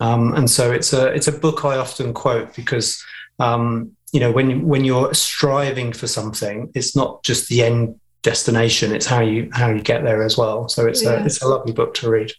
Um, 0.00 0.34
and 0.34 0.50
so 0.50 0.72
it's 0.72 0.92
a 0.92 1.06
it's 1.08 1.28
a 1.28 1.32
book 1.32 1.64
I 1.64 1.78
often 1.78 2.12
quote 2.12 2.54
because 2.54 3.02
um, 3.38 3.92
you 4.12 4.20
know 4.20 4.32
when 4.32 4.66
when 4.66 4.84
you're 4.84 5.14
striving 5.14 5.92
for 5.92 6.06
something, 6.06 6.70
it's 6.74 6.96
not 6.96 7.22
just 7.22 7.48
the 7.48 7.62
end 7.62 7.98
destination. 8.22 8.94
It's 8.94 9.06
how 9.06 9.20
you 9.20 9.50
how 9.52 9.70
you 9.70 9.82
get 9.82 10.02
there 10.02 10.22
as 10.22 10.36
well. 10.36 10.68
So 10.68 10.86
it's 10.86 11.02
yeah. 11.02 11.22
a 11.22 11.24
it's 11.24 11.42
a 11.42 11.48
lovely 11.48 11.72
book 11.72 11.94
to 11.94 12.10
read. 12.10 12.32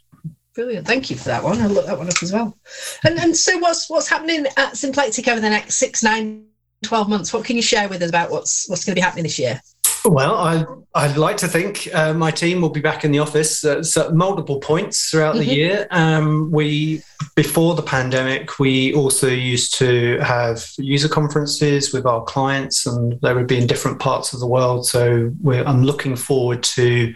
Brilliant. 0.56 0.86
Thank 0.86 1.10
you 1.10 1.16
for 1.16 1.26
that 1.26 1.44
one. 1.44 1.60
I'll 1.62 1.70
look 1.70 1.88
that 1.88 1.98
one 1.98 2.08
up 2.08 2.22
as 2.22 2.32
well. 2.32 2.56
And 3.04 3.20
and 3.20 3.36
so 3.36 3.58
what's 3.58 3.90
what's 3.90 4.08
happening 4.08 4.46
at 4.58 4.78
Symplectic 4.78 5.28
over 5.28 5.40
the 5.40 5.50
next 5.50 5.76
six, 5.76 6.04
nine, 6.04 6.46
12 6.84 7.10
months? 7.10 7.34
What 7.34 7.44
can 7.46 7.56
you 7.56 7.62
share 7.62 7.90
with 7.90 8.02
us 8.04 8.10
about 8.10 8.30
what's 8.30 8.70
what's 8.70 8.86
going 8.86 8.94
to 8.94 9.00
be 9.00 9.04
happening 9.04 9.24
this 9.24 9.40
year? 9.40 9.60
Well, 10.06 10.36
I, 10.36 10.66
I'd 10.96 11.18
like 11.18 11.38
to 11.38 11.48
think 11.48 11.88
uh, 11.94 12.14
my 12.14 12.30
team 12.30 12.62
will 12.62 12.70
be 12.70 12.82
back 12.82 13.06
in 13.06 13.12
the 13.12 13.20
office 13.20 13.64
at, 13.64 13.98
at 13.98 14.14
multiple 14.14 14.60
points 14.60 15.10
throughout 15.10 15.36
mm-hmm. 15.36 15.48
the 15.48 15.56
year. 15.56 15.88
Um, 15.92 16.52
we, 16.52 17.02
before 17.36 17.76
the 17.76 17.84
pandemic, 17.84 18.60
we 18.60 18.94
also 18.94 19.28
used 19.28 19.74
to 19.76 20.20
have 20.20 20.70
user 20.78 21.08
conferences 21.08 21.94
with 21.94 22.06
our 22.06 22.24
clients, 22.24 22.86
and 22.86 23.20
they 23.22 23.34
would 23.34 23.48
be 23.48 23.58
in 23.58 23.66
different 23.66 24.00
parts 24.00 24.34
of 24.34 24.40
the 24.40 24.48
world. 24.48 24.86
So 24.86 25.32
I'm 25.48 25.84
looking 25.84 26.16
forward 26.16 26.64
to 26.64 27.14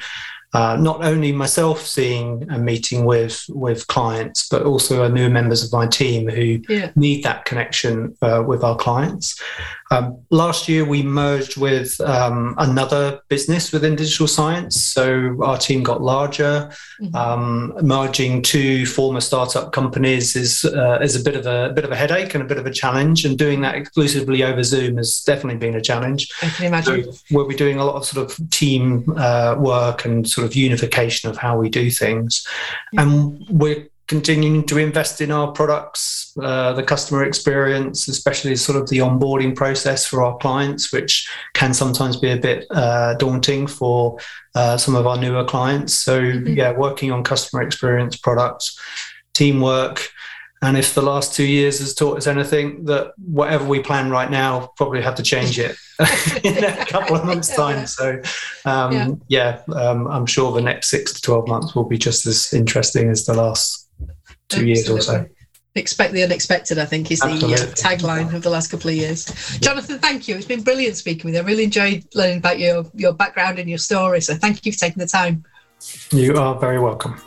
uh, 0.53 0.77
not 0.77 1.03
only 1.03 1.31
myself 1.31 1.81
seeing 1.81 2.45
and 2.49 2.63
meeting 2.63 3.05
with 3.05 3.45
with 3.49 3.85
clients, 3.87 4.47
but 4.47 4.63
also 4.63 5.03
our 5.03 5.09
new 5.09 5.29
members 5.29 5.63
of 5.63 5.71
my 5.73 5.85
team 5.85 6.29
who 6.29 6.59
yeah. 6.69 6.91
need 6.95 7.23
that 7.23 7.45
connection 7.45 8.15
uh, 8.21 8.43
with 8.45 8.63
our 8.63 8.75
clients. 8.75 9.41
Um, 9.89 10.19
last 10.31 10.67
year, 10.67 10.83
we 10.83 11.01
merged 11.01 11.57
with 11.57 11.99
um, 12.01 12.55
another 12.57 13.21
business 13.29 13.71
within 13.71 13.95
digital 13.95 14.27
science, 14.27 14.81
so 14.83 15.37
our 15.43 15.57
team 15.57 15.83
got 15.83 16.01
larger. 16.01 16.71
Mm-hmm. 17.01 17.15
Um, 17.15 17.73
merging 17.81 18.41
two 18.41 18.85
former 18.85 19.21
startup 19.21 19.71
companies 19.71 20.35
is 20.35 20.65
uh, 20.65 20.99
is 21.01 21.15
a 21.15 21.23
bit 21.23 21.35
of 21.35 21.45
a, 21.45 21.69
a, 21.69 21.73
bit 21.73 21.85
of 21.85 21.91
a 21.91 21.95
headache 21.95 22.33
and 22.33 22.43
a 22.43 22.47
bit 22.47 22.57
of 22.57 22.65
a 22.65 22.71
challenge, 22.71 23.25
and 23.25 23.37
doing 23.37 23.61
that 23.61 23.75
exclusively 23.75 24.43
over 24.43 24.63
Zoom 24.63 24.97
has 24.97 25.21
definitely 25.21 25.59
been 25.59 25.75
a 25.75 25.81
challenge. 25.81 26.29
I 26.41 26.49
can 26.49 26.65
imagine. 26.65 27.13
So 27.13 27.19
we'll 27.31 27.47
be 27.47 27.55
doing 27.55 27.79
a 27.79 27.85
lot 27.85 27.95
of 27.95 28.05
sort 28.05 28.29
of 28.29 28.49
team 28.49 29.05
uh, 29.15 29.55
work 29.57 30.05
and 30.05 30.27
sort 30.37 30.45
of 30.47 30.55
unification 30.55 31.29
of 31.31 31.37
how 31.37 31.53
we 31.61 31.67
do 31.69 31.85
things, 31.89 32.45
yeah. 32.93 33.01
and 33.01 33.11
we're 33.49 33.81
continuing 34.07 34.65
to 34.65 34.77
invest 34.77 35.19
in 35.19 35.31
our 35.31 35.51
products, 35.51 36.31
uh, 36.41 36.71
the 36.73 36.83
customer 36.83 37.23
experience, 37.25 38.07
especially 38.07 38.55
sort 38.55 38.77
of 38.81 38.87
the 38.89 38.99
onboarding 38.99 39.53
process 39.53 40.05
for 40.05 40.23
our 40.23 40.37
clients, 40.37 40.93
which 40.93 41.29
can 41.53 41.73
sometimes 41.73 42.15
be 42.15 42.31
a 42.31 42.37
bit 42.37 42.65
uh, 42.71 43.13
daunting 43.15 43.67
for 43.67 44.17
uh, 44.55 44.77
some 44.77 44.95
of 44.95 45.05
our 45.05 45.17
newer 45.17 45.43
clients. 45.43 45.93
So, 45.93 46.21
mm-hmm. 46.21 46.53
yeah, 46.59 46.71
working 46.71 47.11
on 47.11 47.23
customer 47.23 47.61
experience 47.63 48.15
products, 48.15 48.79
teamwork. 49.33 50.09
And 50.61 50.75
if 50.75 50.95
the 50.95 51.03
last 51.03 51.35
two 51.35 51.45
years 51.45 51.79
has 51.79 51.93
taught 51.93 52.17
us 52.17 52.25
anything, 52.25 52.85
that 52.85 53.13
whatever 53.17 53.65
we 53.65 53.79
plan 53.79 54.09
right 54.09 54.29
now, 54.29 54.71
probably 54.75 55.01
have 55.01 55.15
to 55.15 55.23
change 55.23 55.59
it 55.59 55.75
in 56.43 56.63
a 56.63 56.85
couple 56.85 57.15
of 57.15 57.25
months' 57.25 57.55
time. 57.55 57.85
So, 57.85 58.21
um, 58.65 59.21
yeah, 59.27 59.61
yeah 59.67 59.75
um, 59.75 60.07
I'm 60.07 60.25
sure 60.25 60.51
the 60.51 60.61
next 60.61 60.89
six 60.89 61.13
to 61.13 61.21
12 61.21 61.47
months 61.47 61.75
will 61.75 61.83
be 61.83 61.97
just 61.97 62.25
as 62.25 62.53
interesting 62.53 63.09
as 63.09 63.25
the 63.25 63.35
last 63.35 63.87
two 64.49 64.57
Absolutely. 64.57 64.73
years 64.73 64.89
or 64.89 65.01
so. 65.01 65.27
Expect 65.75 66.13
the 66.13 66.23
unexpected, 66.23 66.79
I 66.79 66.85
think, 66.85 67.11
is 67.11 67.19
the 67.19 67.27
uh, 67.27 67.73
tagline 67.75 68.33
of 68.33 68.41
the 68.41 68.49
last 68.49 68.71
couple 68.71 68.89
of 68.89 68.95
years. 68.95 69.25
Jonathan, 69.59 69.99
thank 69.99 70.27
you. 70.27 70.35
It's 70.35 70.45
been 70.45 70.63
brilliant 70.63 70.95
speaking 70.95 71.25
with 71.25 71.35
you. 71.35 71.41
I 71.41 71.43
really 71.43 71.65
enjoyed 71.65 72.03
learning 72.15 72.39
about 72.39 72.57
your, 72.57 72.83
your 72.95 73.13
background 73.13 73.59
and 73.59 73.69
your 73.69 73.77
story. 73.77 74.21
So 74.21 74.33
thank 74.33 74.65
you 74.65 74.71
for 74.71 74.79
taking 74.79 74.97
the 74.97 75.07
time. 75.07 75.45
You 76.11 76.33
are 76.33 76.59
very 76.59 76.79
welcome. 76.79 77.21